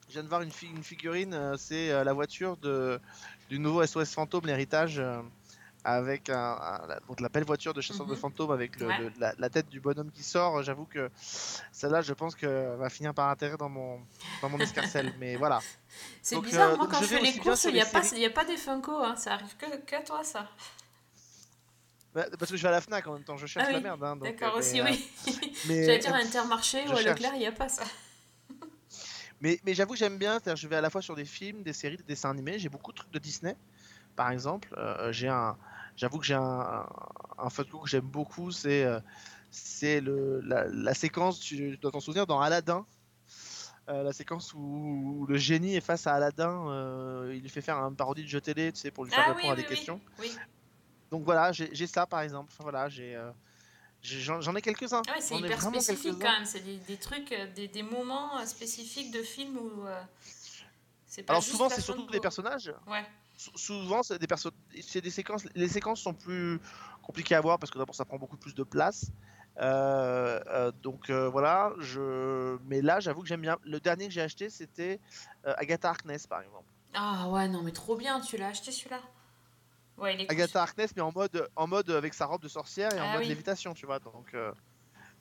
[0.09, 1.35] je viens de voir une, fi- une figurine.
[1.35, 3.01] euh, C'est la voiture de,
[3.51, 5.03] du nouveau SOS Fantôme, l'héritage.
[5.87, 8.19] Euh, avec un, un- la, donc la belle voiture de chasseur de Mhm.
[8.19, 8.99] fantômes avec le- Ouais.
[8.99, 10.63] le- la, la tête du bonhomme qui sort.
[10.63, 11.11] J'avoue que
[11.73, 14.01] celle-là, je pense que va finir par atterrir dans mon,
[14.43, 15.13] dans mon escarcelle.
[15.19, 15.61] Mais voilà.
[16.23, 18.25] C'est bizarre, euh, moi quand je fais les courses, il n'y a, séries.
[18.25, 19.17] a pas des Funko, hein.
[19.17, 20.49] ça arrive que, que toi ça.
[22.15, 23.81] Bah, Parce que je vais à la Fnac en même temps, je cherche Ah la
[23.81, 24.03] merde.
[24.05, 25.05] hein, D'accord euh, aussi, oui.
[25.29, 25.33] euh,
[25.69, 27.03] mais- J'allais dire à Intermarché je ou à.
[27.03, 27.83] Leclerc, il n'y a pas ça.
[29.41, 31.73] Mais, mais j'avoue que j'aime bien, je vais à la fois sur des films, des
[31.73, 32.59] séries, des dessins animés.
[32.59, 33.57] J'ai beaucoup de trucs de Disney,
[34.17, 34.73] par exemple.
[34.79, 35.59] Euh, j'ai un,
[35.97, 36.87] j'avoue que j'ai un, un,
[37.39, 39.01] un Funko que j'aime beaucoup, c'est euh,
[39.51, 42.87] c'est le la, la séquence, tu dois t'en souvenir, dans Aladdin.
[43.91, 47.61] Euh, la séquence où, où le génie est face à Aladdin, euh, il lui fait
[47.61, 49.57] faire un parodie de jeu télé, tu sais, pour lui faire Ah répondre oui, à
[49.57, 50.01] des oui, questions.
[50.21, 50.33] oui.
[51.11, 52.51] Donc voilà, j'ai ça par exemple.
[52.53, 53.31] Enfin, voilà, j'ai euh,
[54.03, 55.03] j'en ai quelques-uns.
[55.07, 59.13] Ah ouais, c'est hyper spécifique quand même, c'est des, des trucs, des, des moments spécifiques
[59.13, 59.85] de films où.
[61.07, 62.73] c'est pas Alors souvent c'est surtout des personnages.
[62.87, 63.05] Ouais.
[63.45, 65.45] Sou- Souvent c'est des perso- c'est des séquences.
[65.55, 66.61] Les séquences sont plus
[67.03, 69.01] compliquées à voir parce que d'abord ça prend beaucoup plus de place.
[69.61, 72.57] Euh, euh, donc euh, voilà, je.
[72.69, 73.57] Mais là j'avoue que j'aime bien.
[73.63, 75.01] Le dernier que j'ai acheté c'était
[75.45, 76.69] Agatha Harkness par exemple.
[76.95, 79.01] Ah ouais, non mais trop bien, tu l'as acheté celui-là?
[79.99, 80.37] Ouais, il est cool.
[80.37, 83.13] Agatha Harkness mais en mode en mode avec sa robe de sorcière et en Ah
[83.13, 83.29] mode oui.
[83.29, 83.99] lévitation tu vois.
[83.99, 84.35] Donc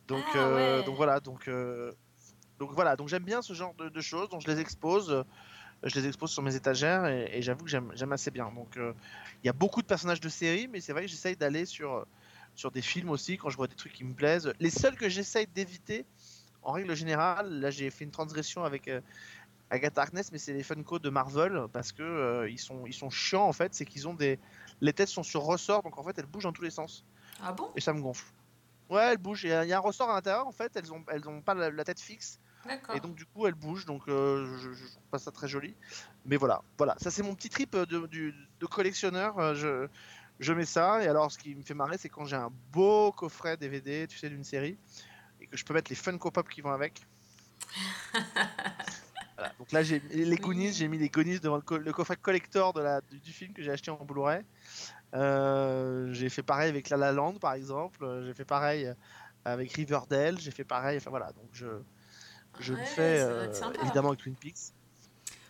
[0.08, 0.84] donc Ah, ouais.
[0.86, 1.50] donc voilà donc
[2.60, 5.24] donc voilà donc j'aime bien ce genre de, de choses donc je les expose.
[5.84, 8.52] Je les expose sur mes étagères et, et j'avoue que j'aime assez bien.
[8.52, 8.94] Donc euh,
[9.44, 11.94] il y a beaucoup de personnages de série, mais c'est vrai que j'essaye d'aller sur,
[11.94, 12.06] euh,
[12.56, 14.54] sur des films aussi quand je vois des trucs qui me plaisent.
[14.60, 16.06] Les seuls que j'essaye d'éviter,
[16.62, 19.02] en règle générale, là j'ai fait une transgression avec euh,
[19.70, 23.10] Agatha Harkness, mais c'est les Funko de Marvel parce que euh, ils, sont, ils sont
[23.10, 24.40] chiants en fait, c'est qu'ils ont des.
[24.82, 27.06] Les têtes sont sur ressort, donc en fait elles bougent dans tous les sens.
[27.42, 27.72] Ah bon?
[27.76, 28.26] Et ça me gonfle.
[28.90, 29.44] Ouais, elles bougent.
[29.44, 31.28] Il y, a il y a un ressort à l'intérieur en fait, elles ont, elles
[31.28, 32.40] ont pas la, la tête fixe.
[32.96, 35.76] Et donc du coup elle bouge, donc euh, je, je trouve pas ça très joli.
[36.26, 39.38] Mais voilà, voilà, ça c'est mon petit trip de, du- de collectionneur.
[39.40, 39.88] euh, Je,
[40.40, 43.12] je mets ça, et alors ce qui me fait marrer, c'est quand j'ai un beau
[43.12, 44.78] coffret DVD, tu sais, d'une série,
[45.40, 47.02] et que je peux mettre les Funko Pop qui vont avec.
[49.36, 52.18] Voilà, Donc là j'ai les Goonies, j'ai mis les Goonies devant le, co- le coffret
[52.18, 54.44] collector de la, du, du film que j'ai acheté en Blu-ray.
[55.16, 58.92] Euh, j'ai fait pareil avec La La Land par exemple, euh, j'ai fait pareil
[59.46, 61.66] avec Riverdale, j'ai fait pareil, enfin voilà, donc je,
[62.60, 63.52] je le fais euh,
[63.82, 64.58] évidemment avec Twin Peaks.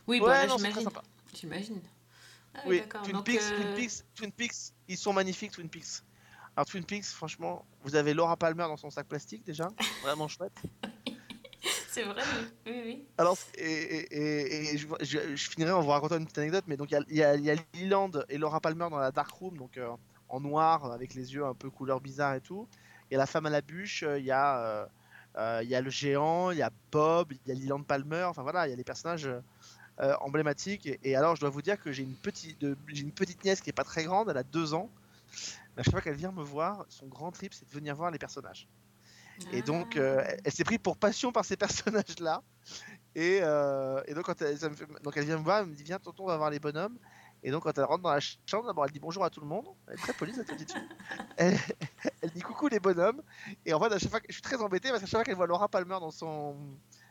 [0.08, 0.90] Oui, Ouais, bah j'imagine.
[1.34, 1.82] J'imagine.
[2.54, 3.02] Ah oui, Oui, d'accord.
[3.04, 4.56] Twin Donc, Peaks, euh, Twin Peaks, Twin Peaks,
[4.88, 6.04] ils sont magnifiques, Twin Peaks.
[6.56, 9.70] Alors Twin Peaks, franchement, vous avez Laura Palmer dans son sac plastique déjà,
[10.04, 10.54] vraiment chouette.
[11.88, 12.22] C'est vrai,
[12.66, 13.06] oui, oui, oui.
[13.18, 16.64] Alors, et, et- et- et je, je- je finirai en vous racontant une petite anecdote,
[16.68, 19.12] mais donc il y a, il y y a Leland et Laura Palmer dans la
[19.12, 19.90] dark room, donc euh,
[20.30, 22.68] en noir, avec les yeux un peu couleur bizarre et tout.
[23.10, 24.88] Il y a la femme à la bûche, euh, il y a, euh, euh,
[25.38, 28.44] il y a le géant, il y a Bob, il y a Leland Palmer, enfin
[28.44, 29.30] voilà, il y a les personnages
[30.00, 30.90] euh, emblématiques.
[31.04, 33.70] Et, alors, je dois vous dire que j'ai une petite, j'ai une petite nièce qui
[33.70, 34.90] est pas très grande, elle a deux ans.
[35.78, 38.20] À chaque fois qu'elle vient me voir, son grand trip, c'est de venir voir les
[38.20, 38.68] personnages.
[39.52, 42.44] Et donc, euh, elle, elle s'est pris pour passion par ces personnages-là.
[43.16, 45.68] Et, euh, et donc, quand elle, ça me fait- donc, elle vient me voir, elle
[45.68, 46.98] me dit Viens, tonton, on va voir les bonhommes.
[47.46, 49.48] Et donc, quand elle rentre dans la chambre, d'abord, elle dit bonjour à tout le
[49.48, 49.68] monde.
[49.88, 50.90] Elle est très polie, cette petite fille.
[51.38, 51.60] Elle,
[52.22, 53.22] elle dit coucou les bonhommes.
[53.66, 55.24] Et en fait, à chaque fois, que- je suis très embêté parce qu'à chaque fois
[55.26, 56.56] qu'elle voit Laura Palmer dans son,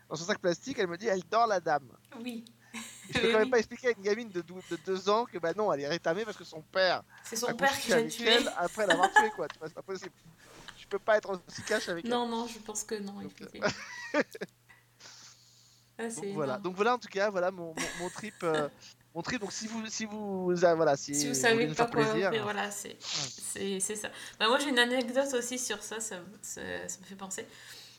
[0.09, 1.87] dans son sac plastique, elle me dit Elle dort la dame.
[2.21, 2.45] Oui.
[2.75, 2.79] Et
[3.13, 3.51] je peux quand même oui.
[3.51, 4.43] pas expliquer à une gamine de,
[4.87, 7.03] deux ans que bah non, elle est rétamée parce que son père.
[7.25, 8.39] C'est son a père qui l'a tué.
[8.57, 9.49] après l'avoir tué, quoi.
[9.49, 10.13] Tu vois, C'est pas possible.
[10.79, 12.11] Je peux pas être aussi cash avec elle.
[12.11, 13.69] Non, non, je pense que non, effectivement.
[15.99, 16.57] Ah, c'est Donc voilà.
[16.59, 18.69] Donc voilà en tout cas voilà mon, mon, mon trip euh,
[19.15, 22.03] mon trip donc si vous si vous ah, voilà si, Si vous savez pas quoi
[22.03, 24.09] plaisir, offrir, voilà, c'est c'est c'est ça.
[24.39, 27.47] Bah, moi, j'ai une anecdote aussi sur ça, ça, ça, ça me fait penser.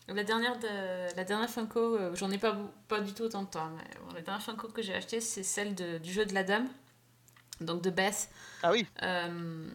[0.08, 2.58] La dernière, de, la dernière Funko, euh, j'en ai pas,
[2.90, 5.44] pas du tout autant de temps, mais bon, la dernière Funko que j'ai achetée, c'est
[5.44, 6.68] celle de- du jeu de la dame,
[7.62, 8.28] donc de Beth.
[8.64, 8.86] Ah oui.
[9.02, 9.66] Euh,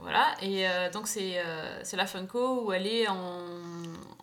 [0.00, 1.42] voilà, et euh, donc c'est
[1.82, 3.40] c'est la Funko où elle est en,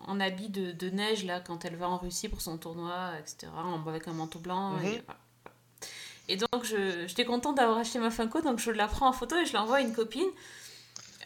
[0.07, 3.51] en habit de, de neige là quand elle va en Russie pour son tournoi, etc.
[3.53, 4.77] en- avec un manteau blanc.
[4.79, 5.19] Et, voilà.
[6.29, 9.35] Et donc je- j'étais contente d'avoir acheté ma Funko, donc je la prends en photo
[9.37, 10.29] et je l'envoie à une copine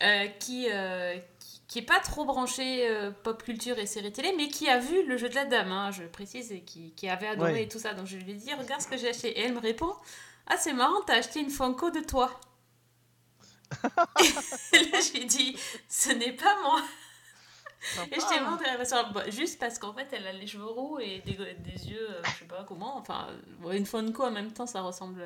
[0.04, 4.34] euh, qui, euh, qui, qui est pas trop branchée euh, pop culture et séries télé,
[4.38, 7.10] mais qui a vu le jeu de la dame, hein, je précise, et qui, qui
[7.10, 7.64] avait adoré Ouais.
[7.64, 7.94] et tout ça.
[7.94, 9.30] Donc je lui ai dit, regarde ce que j'ai acheté.
[9.30, 9.94] Et elle me répond,
[10.48, 12.40] ah c'est marrant, t'as acheté une Funko de toi.
[14.74, 15.58] et là je lui ai dit,
[15.90, 16.82] ce n'est pas moi.
[18.12, 20.66] Et je t'ai montré la façon- bah, juste parce qu'en fait, elle a les cheveux
[20.66, 22.98] roux et des, des yeux, euh, je sais pas comment.
[22.98, 23.28] Enfin,
[23.72, 25.24] une Funko en même temps, ça ressemble.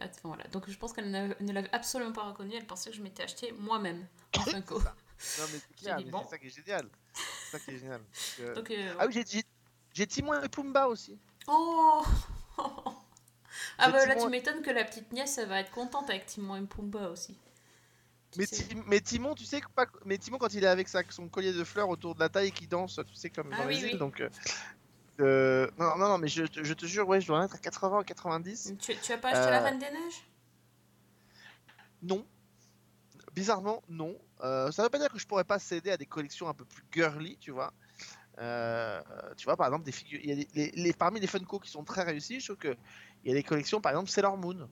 [0.00, 0.44] à- enfin, voilà.
[0.48, 2.54] Donc je pense qu'elle ne l'avait absolument pas reconnu.
[2.54, 4.80] Elle pensait que je m'étais acheté moi-même en Funko.
[5.38, 6.22] Non, mais c'est clair, bon.
[6.22, 6.88] c'est ça qui est génial.
[7.12, 8.00] C'est ça qui est génial.
[8.40, 9.44] Euh, Donc, euh, Ah oui, j'ai-
[9.92, 11.18] j'ai Timon et Pumba aussi.
[11.48, 12.04] Oh
[13.78, 16.56] Ah bah là, tu m'étonnes que la petite nièce, elle va être contente avec Timon
[16.56, 17.36] et Pumba aussi.
[18.36, 19.86] Mais, Tim- mais Timon, tu sais que pas.
[20.04, 22.48] Mais Timon, quand il est avec sa, son collier de fleurs autour de la taille
[22.48, 23.98] et qui danse, tu sais, comme Ah dans oui, les îles, oui.
[23.98, 24.20] donc.
[24.20, 24.28] euh,
[25.20, 27.54] euh, non, non, non, mais je, te- je te jure, ouais, je dois en être
[27.54, 28.74] à 80 ou 90.
[28.78, 30.26] Tu, tu as pas acheté la Euh, Reine des Neiges?
[32.02, 32.24] Non.
[33.34, 34.16] Bizarrement, non.
[34.42, 36.64] Euh, ça veut pas dire que je pourrais pas céder à des collections un peu
[36.64, 37.72] plus girly, tu vois.
[38.36, 40.20] Tu vois, par exemple, des figures.
[40.22, 42.56] Il y a des- les, les- parmi les Funko qui sont très réussis, je trouve
[42.58, 42.76] que
[43.24, 44.68] il y a des collections, par exemple, Sailor Moon.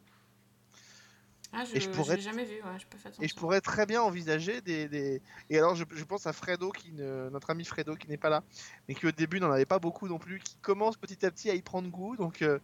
[1.59, 3.87] Ah, je, et je pourrais- jamais vu, ouais, je peux faire Et je pourrais très
[3.87, 4.89] bien envisager des.
[4.89, 7.31] des- Et alors, je, je pense à Fredo, qui ne...
[7.31, 8.43] notre ami Fredo, qui n'est pas là,
[8.89, 11.49] mais qui au début n'en avait pas beaucoup non plus, qui commence petit à petit
[11.51, 12.15] à y prendre goût.
[12.17, 12.59] Donc, euh,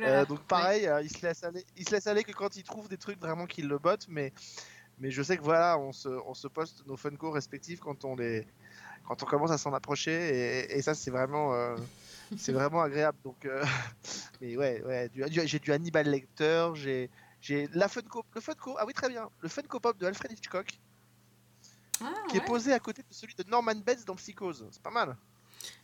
[0.00, 2.54] là euh, donc pareil, euh, il, se laisse aller, il se laisse aller que quand
[2.56, 4.32] il trouve des trucs vraiment qui le bottent, mais,
[4.98, 8.14] mais je sais que voilà, on se, on se poste nos Funko respectifs quand on,
[8.14, 8.46] les,
[9.08, 11.54] quand on commence à s'en approcher, et, et ça, c'est vraiment.
[11.54, 11.76] euh,
[12.36, 13.16] c'est vraiment agréable.
[13.24, 13.46] Donc,
[14.40, 17.10] mais ouais, ouais, du- j'ai du Hannibal Lecter, j'ai,
[17.44, 20.66] j'ai la Funko, le Funko, ah oui très bien, le Funko Pop de Alfred Hitchcock,
[22.00, 22.46] Ah, qui est ouais.
[22.46, 24.66] posé à côté de celui de Norman Bates dans Psychose.
[24.70, 25.14] C'est pas mal.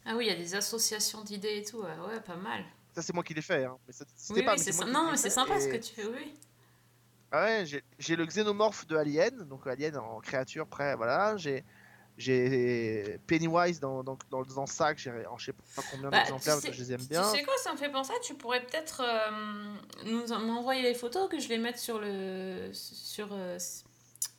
[0.06, 2.64] Ah oui, il y a des associations d'idées et tout, ouais, ouais, pas mal.
[2.94, 3.64] Ça c'est moi qui l'ai fait.
[3.66, 3.76] Hein.
[3.86, 5.84] Mais ça- Oui, pas, oui, mais moi qui Non, mais c'est sympa ce et- que
[5.84, 6.34] tu fais, oui.
[7.30, 11.36] Ah ouais, j'ai j'ai le xénomorphe de Alien, donc Alien en créature près, voilà.
[11.36, 11.62] J'ai
[12.20, 16.18] j'ai Pennywise dans, dans, dans, dans le sac, j'ai en je sais pas combien Bah,
[16.18, 17.24] tu d'exemplaires parce sais- que je les aime Tu bien.
[17.24, 19.74] sais quoi, ça me fait penser, tu pourrais peut-être euh,
[20.06, 23.58] nous m'envoyer les photos que je les mette sur le sur euh,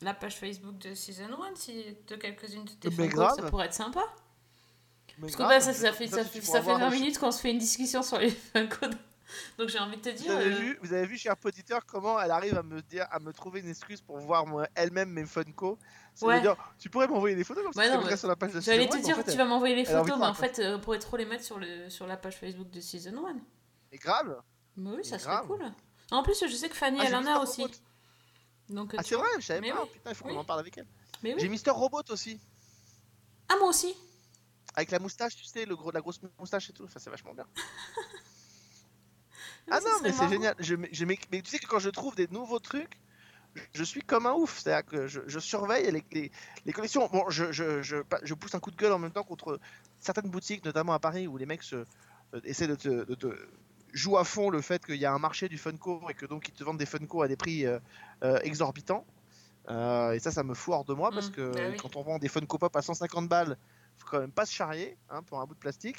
[0.00, 3.36] la page Facebook de Season 1 si de quelques-unes de tes Mais Funko, grave.
[3.36, 4.02] ça pourrait être sympa.
[5.18, 6.90] Mais Parce que bah, ça, ça fait, ça tu fait, pourras ça fait voir 20
[6.90, 8.86] le- minutes qu'on se fait une discussion sur les Funko.
[9.58, 10.32] Donc j'ai envie de te Vous dire.
[10.36, 13.18] avez, euh, vu, vous avez vu, cher auditeur, comment elle arrive à me dire, à
[13.20, 15.78] me trouver une excuse pour voir elle-même mes Funko.
[16.20, 16.40] Ouais.
[16.40, 18.52] dire, tu pourrais m'envoyer des photos comme ça, Ouais, je non, mais sur la page
[18.52, 20.34] de J'allais Season te dire, en fait, tu elle- vas m'envoyer les photos, mais en
[20.34, 23.26] fait, euh, on pourrait trop les mettre sur, le, sur la page Facebook de Season
[23.26, 23.36] 1.
[23.92, 24.40] Et grave.
[24.76, 25.46] Mais oui, ça serait grave.
[25.46, 25.64] cool.
[26.10, 27.62] En plus, je sais que Fanny, Ah, elle en a ça, aussi.
[27.62, 27.74] Robot.
[28.68, 29.82] Donc, euh, Ah, tu c'est vrai, je savais Mais pas.
[29.82, 29.88] oui.
[29.92, 30.34] Putain, il faut Oui.
[30.34, 30.86] qu'on en parle avec elle.
[31.22, 31.40] Mais oui.
[31.40, 32.38] J'ai Mister Robot aussi.
[33.48, 33.94] Ah, moi aussi.
[34.74, 36.84] Avec la moustache, tu sais, le gros, la grosse moustache et tout.
[36.84, 37.46] Enfin, c'est vachement bien.
[39.70, 40.54] Ah non, mais c'est génial.
[40.58, 42.98] Je, je mais tu sais que quand je trouve des nouveaux trucs,
[43.74, 44.58] je, suis comme un ouf.
[44.58, 46.30] C'est-à-dire que je, je surveille les, les,
[46.64, 47.08] les collections.
[47.12, 49.60] Bon, je, pousse un coup de gueule en même temps contre
[49.98, 53.26] certaines boutiques, notamment à Paris, où les mecs se, euh, essaient de te, de te
[53.92, 56.48] jouer à fond le fait qu'il y a un marché du Funko et que donc
[56.48, 57.78] ils te vendent des Funko à des prix euh,
[58.24, 59.06] euh, exorbitants.
[59.68, 61.76] Et ça, ça me fout hors de moi parce Mm, que bah oui.
[61.76, 63.56] quand on vend des Funko Pop à 150 balles,
[63.98, 65.98] faut quand même pas se charrier hein, pour un bout de plastique.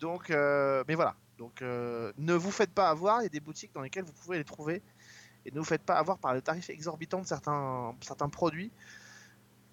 [0.00, 1.14] Donc, mais voilà.
[1.38, 3.20] Donc, euh, ne vous faites pas avoir.
[3.20, 4.82] Il y a des boutiques dans lesquelles vous pouvez les trouver.
[5.46, 8.70] Et ne vous faites pas avoir par le tarif exorbitant de certains, certains produits.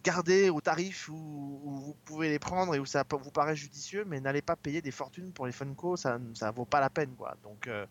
[0.03, 4.03] Gardez au tarif où, où vous pouvez les prendre et où ça vous paraît judicieux,
[4.07, 7.13] mais n'allez pas payer des fortunes pour les Funko, ça ça vaut pas la peine.
[7.15, 7.37] quoi.
[7.43, 7.85] Donc, euh,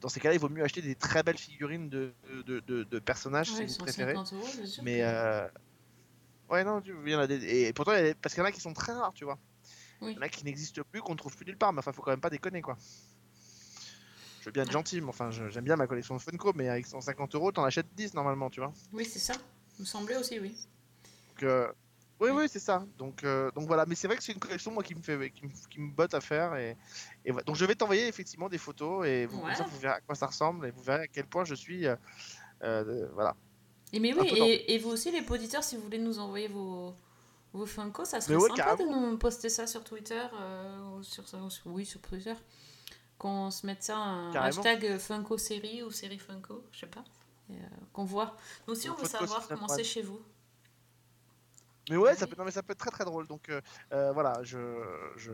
[0.00, 2.12] dans ces cas-là, il vaut mieux acheter des très belles figurines de,
[2.44, 4.14] de, de- de personnages Ouais, si vous préférez.
[4.14, 4.82] 50 euros, bien sûr.
[4.82, 5.46] Mais euh,
[6.50, 7.36] ouais, non, tu- il y en a des...
[7.68, 9.38] et pourtant, parce qu'il y en a qui sont très rares, tu vois.
[10.04, 10.12] Oui.
[10.14, 12.10] Y en a qui n'existent plus, qu'on trouve plus nulle part, mais enfin, faut quand
[12.12, 12.76] même pas déconner, quoi.
[14.40, 16.86] Je veux bien être gentil, mais enfin, j'aime bien ma collection de Funko, mais avec
[16.86, 18.72] 150 euros, t'en achètes 10 normalement, tu vois.
[18.92, 19.34] Oui, c'est ça.
[19.78, 20.54] Il me semblait aussi, oui.
[21.30, 21.72] Donc, euh,
[22.20, 22.84] oui, oui, c'est ça.
[22.98, 25.30] Donc, euh, donc voilà, mais c'est vrai que c'est une collection, moi, qui me fait,
[25.30, 26.54] qui me, qui me botte à faire.
[26.56, 26.76] Et,
[27.24, 27.44] et voilà.
[27.44, 29.54] Donc, je vais t'envoyer effectivement des photos, et vous, Ouais.
[29.54, 31.86] ça, vous verrez à quoi ça ressemble, et vous verrez à quel point je suis.
[31.86, 31.96] euh,
[32.62, 33.34] euh, voilà.
[33.94, 36.94] Et mais oui, et, et vous aussi, les auditeurs, si vous voulez nous envoyer vos,
[37.54, 41.26] vos Funko, ça serait ouais, sympa de nous poster ça sur Twitter, euh, ou sur,
[41.26, 42.34] sur- oui, sur Twitter.
[43.16, 44.58] Qu'on se mette ça, un Carrément.
[44.60, 47.04] hashtag Funko série ou série Funko, je sais pas.
[47.50, 47.54] Euh,
[47.92, 48.36] qu'on voit.
[48.66, 50.20] Nous aussi, on veut savoir comment c'est chez vous.
[51.90, 53.26] Mais ouais, ça peut, non, mais ça peut être très très drôle.
[53.28, 53.60] Donc euh,
[53.92, 54.58] euh, voilà, je,
[55.16, 55.32] je,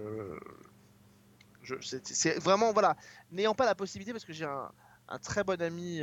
[1.63, 2.97] je c'est vraiment voilà,
[3.31, 4.71] n'ayant pas la possibilité parce que j'ai un,
[5.09, 6.01] un très bon ami,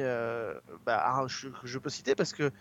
[0.86, 2.52] bah, Ar- je, que je peux citer parce que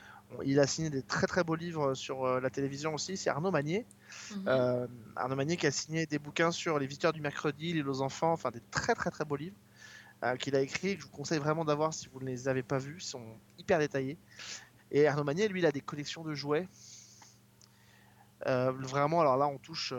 [0.44, 3.16] il a signé des très très beaux livres sur euh, la télévision aussi.
[3.16, 3.86] C'est Arnaud Magnier.
[4.30, 4.44] Mhm.
[4.48, 8.00] Euh, Arnaud Magnier qui a signé des bouquins sur les visiteurs du mercredi, l'île aux
[8.02, 9.56] enfants, enfin des très très très beaux livres
[10.24, 10.88] euh, qu'il a écrit.
[10.88, 13.04] et que Je vous conseille vraiment d'avoir si vous ne les avez pas vus, ils
[13.04, 14.18] sont hyper détaillés.
[14.90, 16.68] Et Arnaud Magnier, lui, il a des collections de jouets.
[18.46, 19.94] Euh, vraiment, alors là, on touche.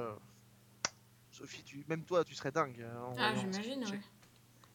[1.32, 1.84] Sophie, tu...
[1.88, 2.86] même toi, tu serais dingue.
[3.04, 4.00] en Ah, j'imagine, oui.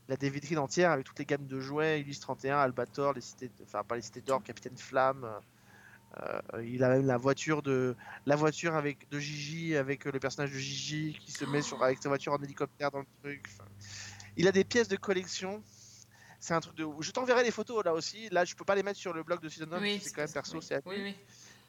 [0.09, 3.21] Il a des vitrines entières avec toutes les gammes de jouets, Ulysse 31, Albator, les
[3.21, 5.39] cités, de- enfin pas les cités d'or, Capitaine Flamme, euh,
[6.21, 7.97] Euh, il a même la voiture de
[8.27, 11.83] la voiture avec de Gigi avec euh, le personnage de Gigi qui se met sur
[11.83, 13.43] avec sa voiture en hélicoptère dans le truc.
[13.49, 13.65] Enfin,
[14.37, 15.65] il a des pièces de collection.
[16.39, 16.87] C'est un truc de.
[17.01, 18.29] Je t'enverrai les photos là aussi.
[18.29, 20.21] Là, je peux pas les mettre sur le blog de Season 9 Oui, c'est quand
[20.21, 20.63] même perso, oui.
[20.69, 21.17] c'est oui.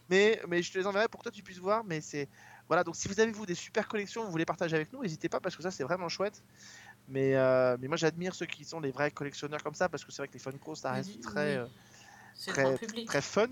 [0.09, 1.85] Mais, mais je te les enverrai pour que toi tu puisses voir.
[1.85, 2.27] Mais c'est
[2.67, 2.83] voilà.
[2.83, 5.39] Donc si vous avez vous des super collections, vous voulez partager avec nous, n'hésitez pas
[5.39, 6.43] parce que ça c'est vraiment chouette.
[7.09, 10.11] Mais, euh, mais moi j'admire ceux qui sont des vrais collectionneurs comme ça parce que
[10.11, 11.19] c'est vrai que les Funko ça reste oui.
[11.21, 11.65] très euh,
[12.47, 13.49] très, très fun.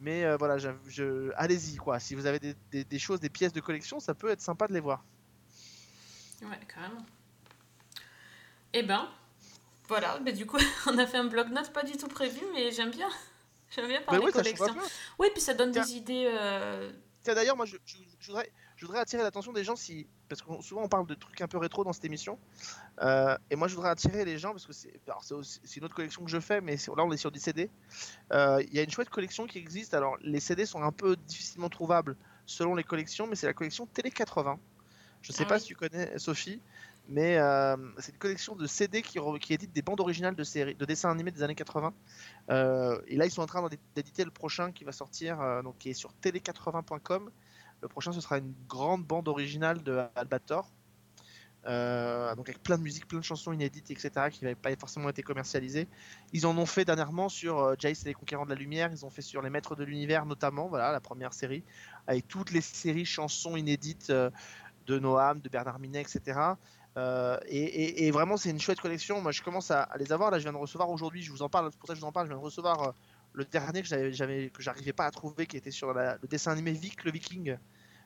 [0.00, 1.30] Mais euh, voilà, je...
[1.36, 1.98] allez-y quoi.
[1.98, 4.66] Si vous avez des, des- des choses, des pièces de collection, ça peut être sympa
[4.68, 5.04] de les voir.
[6.42, 7.04] Ouais, carrément.
[8.72, 9.08] Eh ben,
[9.88, 12.90] voilà, mais du coup, on a fait un bloc-notes pas du tout prévu, mais j'aime
[12.90, 13.08] bien.
[13.70, 14.76] J'aime bien parler oui, change collection.
[15.18, 15.82] Oui, puis ça donne Tiens.
[15.84, 16.24] des idées.
[16.32, 16.90] euh,
[17.22, 20.42] Tiens, d'ailleurs, moi, je, je- je voudrais, je voudrais attirer l'attention des gens si, parce
[20.42, 22.38] que souvent on parle de trucs un peu rétro dans cette émission,
[23.00, 24.90] Euh, et moi je voudrais attirer les gens parce que c'est,
[25.76, 27.70] une autre collection que je fais, mais là on est sur des CD.
[28.32, 29.94] Euh, Il y a une chouette collection qui existe.
[29.94, 33.86] Alors les CD sont un peu difficilement trouvables selon les collections, mais c'est la collection
[33.86, 34.58] Télé 80.
[35.22, 35.60] Je sais Ah pas oui.
[35.60, 36.60] si tu connais Sophie,
[37.08, 39.18] mais euh, c'est une collection de CD qui,
[39.52, 41.94] édite des bandes originales de séries, de dessins animés des années 80.
[42.50, 45.62] Euh, et là, ils sont en train d'é- d'éditer le prochain qui va sortir, euh,
[45.62, 47.30] donc qui est sur télé80.com.
[47.80, 50.70] Le prochain, ce sera une grande bande originale de Albator.
[51.66, 55.08] Euh, donc avec plein de musiques, plein de chansons inédites, etc., qui n'avaient pas forcément
[55.08, 55.88] été commercialisées.
[56.32, 59.04] Ils en ont fait dernièrement sur euh, Jace et les Conquérants de la Lumière, ils
[59.04, 61.64] ont fait sur Les Maîtres de l'Univers notamment, voilà, la première série,
[62.06, 64.30] avec toutes les séries chansons inédites euh,
[64.86, 66.38] de Noam, de Bernard Minet, etc.
[66.96, 69.20] Euh, et, vraiment, c'est une chouette collection.
[69.20, 70.30] Moi, je commence à, à les avoir.
[70.30, 72.00] Là, je viens de recevoir aujourd'hui, je vous en parle, c'est pour ça que je
[72.00, 72.94] vous en parle, je viens de recevoir
[73.38, 77.04] le dernier que j'arrivais pas à trouver, qui était sur la- le dessin animé Vic
[77.04, 77.56] le Viking,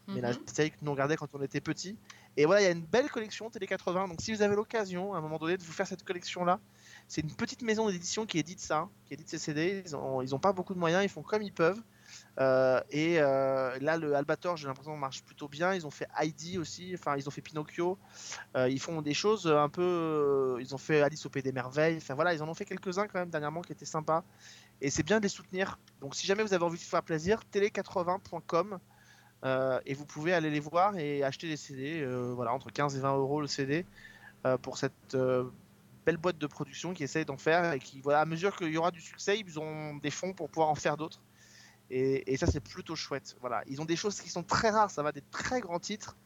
[0.09, 0.39] mais la Mhm.
[0.47, 1.97] série que nous regardait quand on était petit.
[2.37, 4.09] Et voilà, il y a une belle collection Télé 80.
[4.09, 6.61] Donc, si vous avez l'occasion, à un moment donné, de vous faire cette collection-là,
[7.09, 9.83] c'est une petite maison d'édition qui édite ça, qui édite ces CD.
[9.87, 11.81] Ils ont, ils ont pas beaucoup de moyens, ils font comme ils peuvent.
[12.41, 15.75] Euh, et euh, là, le Albator, j'ai l'impression, marche plutôt bien.
[15.75, 17.99] Ils ont fait Heidi aussi, enfin, ils ont fait Pinocchio.
[18.57, 20.57] Euh, ils font des choses un peu.
[20.61, 21.97] ils ont fait Alice au Pays des Merveilles.
[21.99, 24.25] Enfin voilà, ils en ont fait quelques-uns quand même dernièrement qui étaient sympas.
[24.83, 25.79] Et c'est bien de les soutenir.
[26.01, 28.81] Donc si jamais vous avez envie de vous faire plaisir, télé80.com.
[29.45, 32.97] euh, et vous pouvez aller les voir et acheter des CD, euh, voilà, entre 15
[32.97, 33.87] et 20 euros le CD,
[34.45, 35.17] euh, pour cette
[36.05, 38.77] belle boîte de production qui essaye d'en faire et qui, voilà, à mesure qu'il y
[38.77, 41.23] aura du succès, ils ont des fonds pour pouvoir en faire d'autres.
[41.91, 43.37] Et, et ça, c'est plutôt chouette.
[43.41, 46.17] Voilà, ils ont des choses qui sont très rares, ça va des très grands titres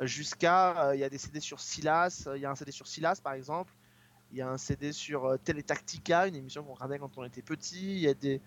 [0.00, 3.20] jusqu'à, il y a des CD sur Silas, il y a un CD sur Silas
[3.22, 3.74] par exemple,
[4.32, 7.42] il y a un CD sur euh, Teletactica, une émission qu'on regardait quand on était
[7.42, 7.94] petit.
[7.94, 8.40] Il y a des,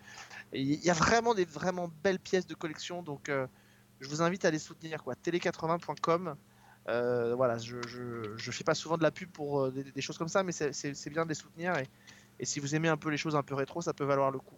[0.52, 3.02] il y a vraiment des vraiment belles pièces de collection.
[3.02, 3.46] Donc, euh,
[4.00, 5.14] je vous invite à les soutenir quoi.
[5.14, 6.36] Télé80.com.
[6.88, 10.28] Euh, voilà, je, je, je fais pas souvent de la pub pour des, choses comme
[10.28, 11.76] ça, mais c'est- bien de les soutenir.
[11.78, 11.88] Et,
[12.40, 14.38] et si vous aimez un peu les choses un peu rétro, ça peut valoir le
[14.38, 14.56] coup.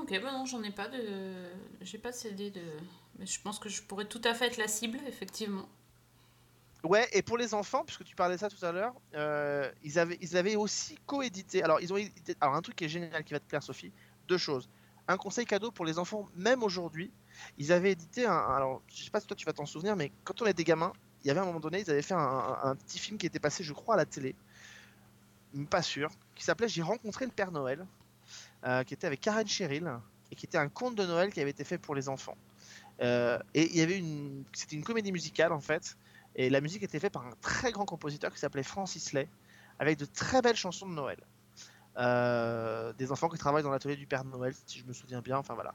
[0.00, 1.50] Ok, bah non, j'en ai pas de.
[1.80, 2.62] J'ai pas de CD de.
[3.18, 5.68] Mais je pense que je pourrais tout à fait être la cible, effectivement.
[6.84, 9.98] Ouais, et pour les enfants, puisque tu parlais de ça tout à l'heure, euh, ils,
[10.00, 11.62] avaient, ils avaient aussi coédité.
[11.62, 13.92] Alors, ils ont édité- alors, un truc qui est génial qui va te plaire, Sophie.
[14.26, 14.68] Deux choses.
[15.06, 17.12] Un conseil cadeau pour les enfants, même aujourd'hui.
[17.56, 18.36] Ils avaient édité un.
[18.36, 20.92] Alors, je sais pas si toi tu vas t'en souvenir, mais quand on était gamin,
[21.22, 23.62] il y avait un moment donné, ils avaient fait un, petit film qui était passé,
[23.62, 24.34] je crois, à la télé.
[25.70, 26.10] Pas sûr.
[26.34, 27.86] Qui s'appelait J'ai rencontré le Père Noël.
[28.64, 29.88] euh, qui était avec Karen Cheryl.
[30.30, 32.36] Et qui était un conte de Noël qui avait été fait pour les enfants.
[33.02, 34.44] Euh, et il y avait une.
[34.52, 35.96] C'était une comédie musicale en fait.
[36.36, 39.28] Et la musique était faite par un très grand compositeur qui s'appelait Francis Lay,
[39.78, 41.18] avec de très belles chansons de Noël.
[41.98, 45.36] Euh, des enfants qui travaillent dans l'atelier du Père Noël, si je me souviens bien,
[45.36, 45.74] enfin voilà.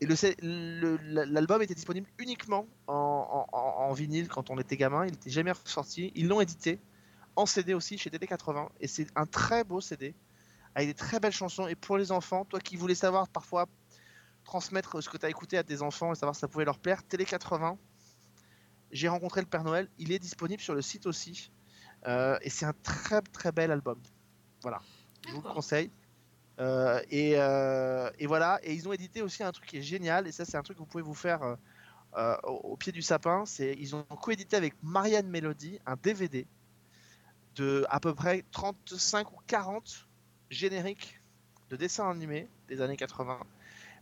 [0.00, 2.94] Et l'album était disponible uniquement en,
[3.52, 6.12] en- en- en vinyle quand on était gamin, il n'était jamais ressorti.
[6.14, 6.78] Ils l'ont édité
[7.34, 10.14] en CD aussi chez DD80, et c'est un très beau CD,
[10.74, 11.66] avec des très belles chansons.
[11.66, 13.66] Et pour les enfants, toi qui voulais savoir parfois
[14.44, 16.78] transmettre ce que tu as écouté à tes enfants et savoir si ça pouvait leur
[16.78, 17.76] plaire, Télé 80,
[18.96, 21.50] j'ai rencontré le Père Noël, il est disponible sur le site aussi.
[22.06, 24.00] Euh, et c'est un très très bel album.
[24.62, 24.80] Voilà,
[25.26, 25.90] je vous le conseille.
[26.58, 30.26] Euh, et, euh, et voilà, et ils ont édité aussi un truc qui est génial,
[30.26, 31.56] et ça c'est un truc que vous pouvez vous faire
[32.16, 33.44] au, au pied du sapin.
[33.44, 36.46] C'est ils ont coédité avec Marianne Melody un DVD
[37.56, 40.08] de à peu près 35 ou 40
[40.50, 41.20] génériques
[41.70, 43.40] de dessins animés des années 80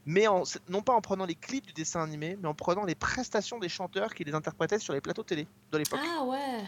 [0.07, 2.95] mais en- non pas en prenant les clips du dessin animé, mais en prenant les
[2.95, 6.01] prestations des chanteurs qui les interprétaient sur les plateaux télé de l'époque.
[6.03, 6.65] Ah ouais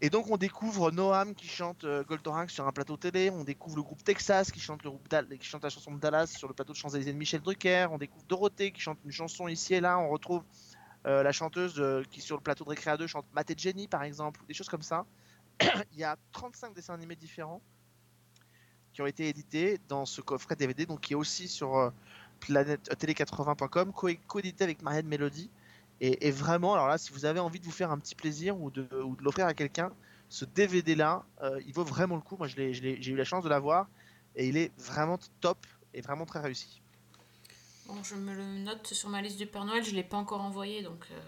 [0.00, 3.76] Et donc on découvre Noam qui chante euh, Goldorak sur un plateau télé, on découvre
[3.76, 6.54] le groupe Texas qui chante, le groupe qui chante la chanson de Dallas sur le
[6.54, 9.80] plateau de Champs-Élysées de Michel Drucker, on découvre Dorothée qui chante une chanson ici et
[9.80, 10.42] là, on retrouve
[11.06, 13.88] euh, la chanteuse euh, qui sur le plateau de Récréa 2 chante Matt et Jenny
[13.88, 15.06] par exemple, des choses comme ça.
[15.92, 17.60] Il y a 35 dessins animés différents
[18.94, 21.90] qui ont été édités dans ce coffret DVD, donc qui est aussi sur euh,
[22.40, 25.50] planète euh, télé80.com, co- coédité avec Marianne Melody.
[26.00, 28.60] Et, et vraiment, alors là, si vous avez envie de vous faire un petit plaisir
[28.60, 29.90] ou de, ou de l'offrir à quelqu'un,
[30.28, 32.36] ce DVD-là, euh, il vaut vraiment le coup.
[32.36, 33.88] Moi, j'ai eu la chance de l'avoir
[34.36, 35.58] et il est vraiment top
[35.92, 36.82] et vraiment très réussi.
[37.86, 40.40] Bon, je me le note sur ma liste du Père Noël, je l'ai pas encore
[40.40, 41.06] envoyé donc.
[41.10, 41.20] euh,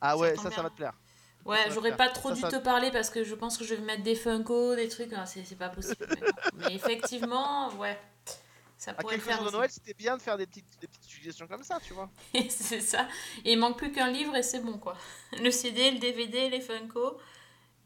[0.00, 0.56] Ah Ça ouais, ça, bien.
[0.56, 0.94] ça va te plaire.
[1.46, 3.74] Ouais, j'aurais pas trop Ça, dû ça- te parler parce que je pense que je
[3.74, 6.06] vais mettre des Funko, des trucs, hein, c'est pas possible.
[6.54, 7.98] Mais, effectivement, ouais,
[8.76, 9.42] ça À pourrait le quelques faire.
[9.42, 9.56] jours de.
[9.56, 12.10] Noël, c'était bien de faire des petites, des petites suggestions comme ça, tu vois.
[12.48, 13.06] c'est ça.
[13.44, 14.96] Et il manque plus qu'un livre et c'est bon quoi.
[15.40, 17.18] Le CD, le DVD, les Funko.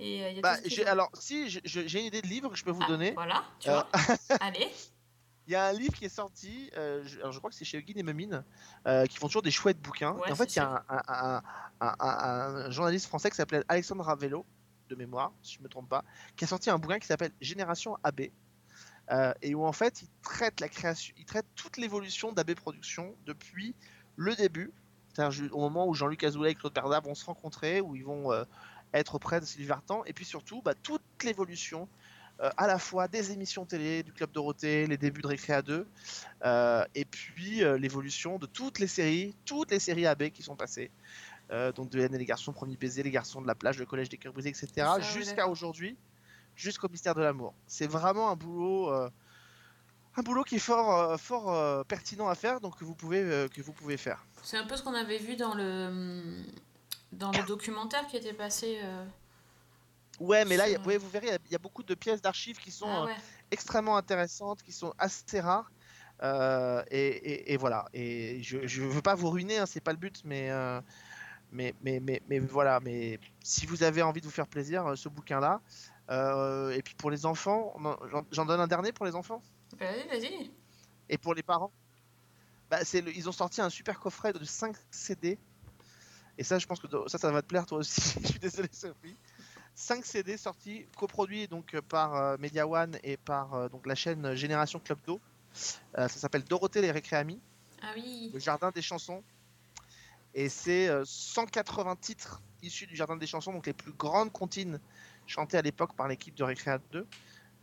[0.03, 2.49] Et euh, il y a Bah, tout ce alors, si, j'ai une idée de livre
[2.49, 3.11] que je peux vous donner.
[3.13, 3.89] Voilà, tu Euh, vois.
[4.41, 4.69] Allez.
[5.51, 7.65] Il y a un livre qui est sorti, euh, je, alors je crois que c'est
[7.65, 8.45] chez Guy et Memine,
[8.87, 10.13] euh, qui font toujours des chouettes bouquins.
[10.13, 11.43] Ouais, et en fait, il y a un, un-
[11.81, 14.47] un- un- un journaliste français qui s'appelait Alexandre Ravello,
[14.89, 16.05] de mémoire, si je ne me trompe pas,
[16.37, 18.31] qui a sorti un bouquin qui s'appelle Génération AB.
[19.11, 23.17] euh, et où en fait, il traite la création, il traite toute l'évolution d'AB Productions
[23.27, 23.75] depuis
[24.15, 24.73] le début,
[25.13, 28.31] c'est-à-dire au moment où Jean-Luc Azoulay et Claude Bernard vont se rencontrer, où ils vont
[28.95, 31.89] être auprès de Sylvie Vartan, et puis surtout bah, toute l'évolution
[32.57, 35.87] à la fois des émissions télé, du Club Dorothée, les débuts de Récréa 2,
[36.45, 40.57] euh, et puis euh, l'évolution de toutes les séries, toutes les séries AB qui sont
[40.57, 40.91] passées.
[41.51, 43.85] Euh, donc de Hélène et les garçons, Premier baiser, les garçons de la plage, le
[43.87, 44.87] collège des cœurs brisés, etc.
[45.01, 45.97] Jusqu'à aujourd'hui,
[46.55, 47.55] jusqu'au mystère de l'amour.
[47.67, 49.11] C'est vraiment un boulot, euh,
[50.17, 53.21] un boulot qui est fort, euh, fort euh, pertinent à faire, donc que vous pouvez,
[53.21, 54.25] euh, que vous pouvez faire.
[54.43, 56.43] C'est un peu ce qu'on avait vu dans le
[57.13, 58.79] dans le documentaire qui était passé.
[58.85, 59.05] euh,
[60.21, 61.55] Ouais, mais là, il y a- Sur- ouais, vous verrez, il y a- il y,
[61.55, 63.15] a beaucoup de pièces d'archives qui sont Ah euh,
[63.51, 65.73] extrêmement intéressantes, qui sont assez rares.
[66.23, 67.87] Euh, et, et- et voilà.
[67.95, 70.81] Et je ne veux pas vous ruiner, hein, c'est pas le but, mais, euh,
[71.51, 72.79] mais, mais, mais, mais voilà.
[72.81, 75.61] Mais si vous avez envie de vous faire plaisir, ce bouquin-là.
[76.11, 77.75] et puis pour les enfants,
[78.31, 79.43] j'en- donne un dernier pour les enfants?
[79.79, 80.51] Vas-y, vas-y.
[81.09, 81.73] et pour les parents?
[82.71, 85.39] Bah, le- ils ont sorti un super coffret de 5 CD.
[86.39, 88.01] Et ça, je pense que ça, ça va te plaire toi aussi.
[88.23, 89.17] je suis désolé, Sophie.
[89.81, 93.95] 5 CD sortis, coproduits donc euh, par euh, Media One et par euh, donc la
[93.95, 95.21] chaîne Génération Club Do.
[95.55, 97.41] Ça s'appelle Dorothée les Récréamis,
[97.83, 98.31] Ah oui.
[98.33, 99.25] le jardin des chansons.
[100.35, 104.79] Et c'est euh, 180 titres issus du jardin des chansons, donc les plus grandes comptines
[105.27, 107.07] chantées à l'époque par l'équipe de Récréa 2.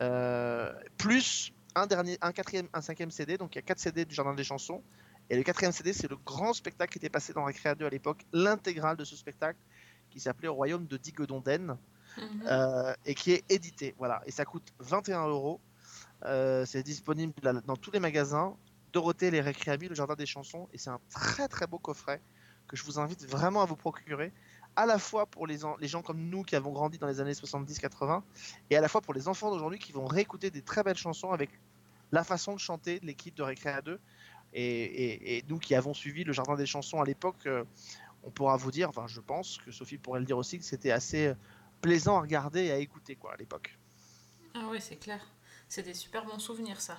[0.02, 4.04] Euh, plus un dernier, un quatrième, un cinquième CD, donc il y a 4 CD
[4.04, 4.82] du jardin des chansons.
[5.30, 7.90] Et le quatrième CD, c'est le grand spectacle qui était passé dans Récréa 2 à
[7.90, 9.58] l'époque, l'intégrale de ce spectacle
[10.10, 11.76] qui s'appelait Au Royaume de Digodonden Mhm.
[12.46, 13.94] Euh, et qui est édité.
[13.98, 15.60] Voilà, et ça coûte 21 euros.
[16.24, 17.32] Euh, C'est disponible
[17.66, 18.56] dans tous les magasins.
[18.92, 22.20] Dorothée, les Récréamis, le Jardin des Chansons, et c'est un très très beau coffret
[22.66, 24.32] que je vous invite vraiment à vous procurer,
[24.76, 27.20] à la fois pour les, en- les gens comme nous qui avons grandi dans les
[27.20, 28.22] années 70-80,
[28.70, 31.32] et à la fois pour les enfants d'aujourd'hui qui vont réécouter des très belles chansons
[31.32, 31.50] avec
[32.12, 34.00] la façon de chanter de l'équipe de Récréa 2.
[34.54, 37.64] Et, nous qui avons suivi le Jardin des Chansons à l'époque, euh,
[38.24, 40.90] on pourra vous dire, enfin je pense que Sophie pourrait le dire aussi, que c'était
[40.90, 41.34] assez
[41.80, 43.76] plaisant à regarder et à écouter quoi à l'époque.
[44.54, 45.20] Ah ouais, c'est clair.
[45.68, 46.98] C'est des super bons souvenirs ça.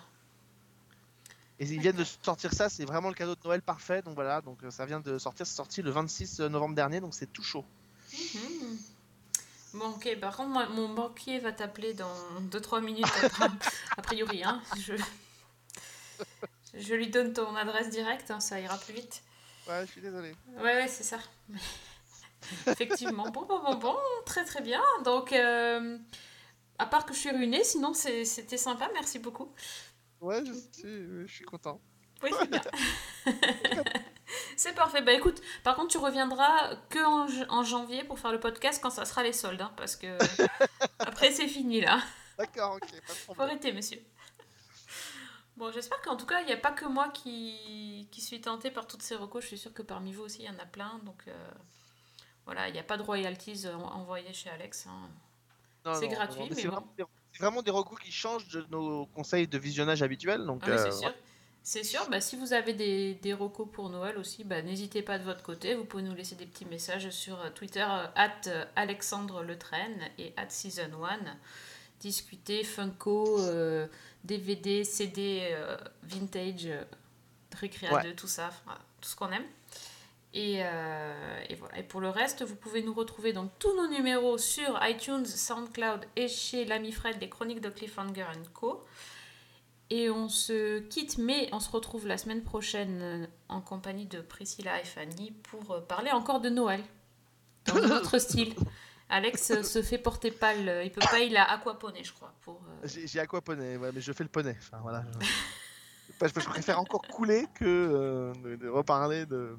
[1.60, 4.02] Et ils viennent de sortir ça, c'est vraiment le cadeau de Noël parfait.
[4.02, 7.14] Donc voilà, donc euh, ça vient de sortir, c'est sorti le 26 novembre dernier, donc
[7.14, 7.66] c'est tout chaud.
[8.14, 8.78] Mhm.
[9.74, 12.16] Bon, ok, par contre, moi, mon banquier va t'appeler dans
[12.52, 13.06] 2-3 minutes,
[13.98, 14.44] a priori.
[14.44, 14.62] Hein.
[14.80, 14.94] Je...
[16.74, 19.22] je lui donne ton adresse directe, hein, ça ira plus vite.
[19.68, 20.34] Ouais, je suis désolé.
[20.56, 21.20] Ouais, ouais, c'est ça.
[22.68, 23.30] Effectivement.
[23.30, 24.82] Bon, bon, bon, bon, très très bien.
[25.04, 25.98] Donc, euh,
[26.78, 29.54] à part que je suis ruinée, sinon c'est- c'était sympa, merci beaucoup.
[30.22, 31.80] Ouais, je suis, je suis content.
[32.22, 32.62] Oui, c'est bien.
[34.58, 35.02] c'est parfait.
[35.02, 38.90] Bah écoute, par contre, tu reviendras que en, en janvier pour faire le podcast quand
[38.90, 40.18] ça sera les soldes, hein, parce que
[41.00, 42.02] après c'est fini là.
[42.38, 43.50] D'accord, ok, pas de Faut problème.
[43.58, 44.00] arrêter, monsieur.
[45.58, 48.72] Bon, j'espère qu'en tout cas, il n'y a pas que moi qui, qui suis tentée
[48.72, 49.42] par toutes ces recos.
[49.44, 51.00] Je suis sûre que parmi vous aussi, il y en a plein.
[51.04, 51.52] Donc euh,
[52.46, 54.88] voilà, il n'y a pas de royalties euh, envoyées chez Alex.
[54.88, 55.10] hein.
[56.00, 56.74] C'est gratuit, non, mais c'est bon.
[56.74, 60.46] vraiment, des- c'est vraiment des recours qui changent de nos conseils de visionnage habituels.
[60.46, 61.14] Donc, Ah, euh, c'est sûr.
[61.62, 65.20] C'est sûr, bah, si vous avez des, des recos pour Noël aussi, bah, n'hésitez pas
[65.20, 65.76] de votre côté.
[65.76, 67.86] Vous pouvez nous laisser des petits messages sur euh, Twitter,
[68.16, 68.42] at
[68.76, 71.20] Alexandre Le Train et at Season 1.
[72.00, 73.88] Discuter, Funko, euh,
[74.24, 76.70] DVD, CD, euh, vintage,
[77.62, 78.04] Ouais.
[78.04, 78.50] 2, tout ça,
[79.02, 79.46] tout ce qu'on aime.
[80.34, 81.80] Et, euh, et voilà.
[81.80, 86.06] Et pour le reste, vous pouvez nous retrouver donc tous nos numéros sur iTunes, SoundCloud
[86.16, 88.86] et chez l'ami Fred, les chroniques de Cliffhanger Co.
[89.90, 94.22] Et on se quitte, mais on se retrouve la semaine prochaine euh, en compagnie de
[94.22, 96.84] Priscilla et Fanny pour euh, parler encore de Noël,
[97.66, 98.54] dans notre style.
[99.10, 100.84] Alex se fait porter pâle.
[100.86, 102.32] Il peut pas, il a aquaponé, je crois.
[102.42, 104.56] Pour, J'ai aquaponé, ouais, mais je fais le poney.
[104.60, 105.04] Enfin, voilà.
[106.22, 106.46] Je...
[106.46, 109.58] préfère encore couler que euh, de reparler de...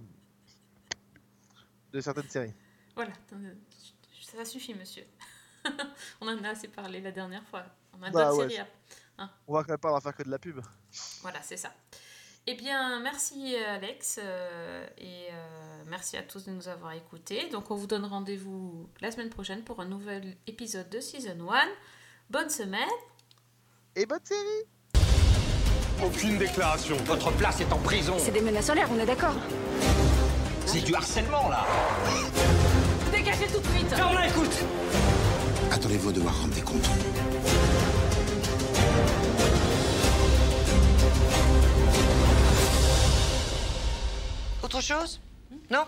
[1.92, 2.54] de certaines séries.
[2.94, 3.54] Voilà, euh,
[4.22, 5.04] ça suffit, monsieur.
[6.20, 7.64] On en a assez parlé la dernière fois.
[7.98, 8.60] On a Bah d'autres ouais, séries.
[9.18, 9.30] à- hein.
[9.46, 10.60] On va quand même pas faire que de la pub.
[11.22, 11.72] Voilà, c'est ça.
[12.46, 17.48] Eh bien, merci euh, Alex euh, et euh, merci à tous de nous avoir écoutés.
[17.50, 21.68] Donc, on vous donne rendez-vous la semaine prochaine pour un nouvel épisode de Season 1.
[22.30, 22.88] Bonne semaine.
[23.94, 24.66] Et bonne série
[26.02, 26.96] Aucune déclaration.
[27.04, 28.16] Votre place est en prison.
[28.18, 29.34] C'est des menaces en l'air, on est d'accord
[30.72, 31.66] C'est du harcèlement, là.
[33.10, 34.56] Dégagez tout de suite Ferme la écoute
[35.72, 36.88] Attendez-vous devoir rendre des comptes.
[44.62, 45.20] Autre chose?
[45.72, 45.86] Non?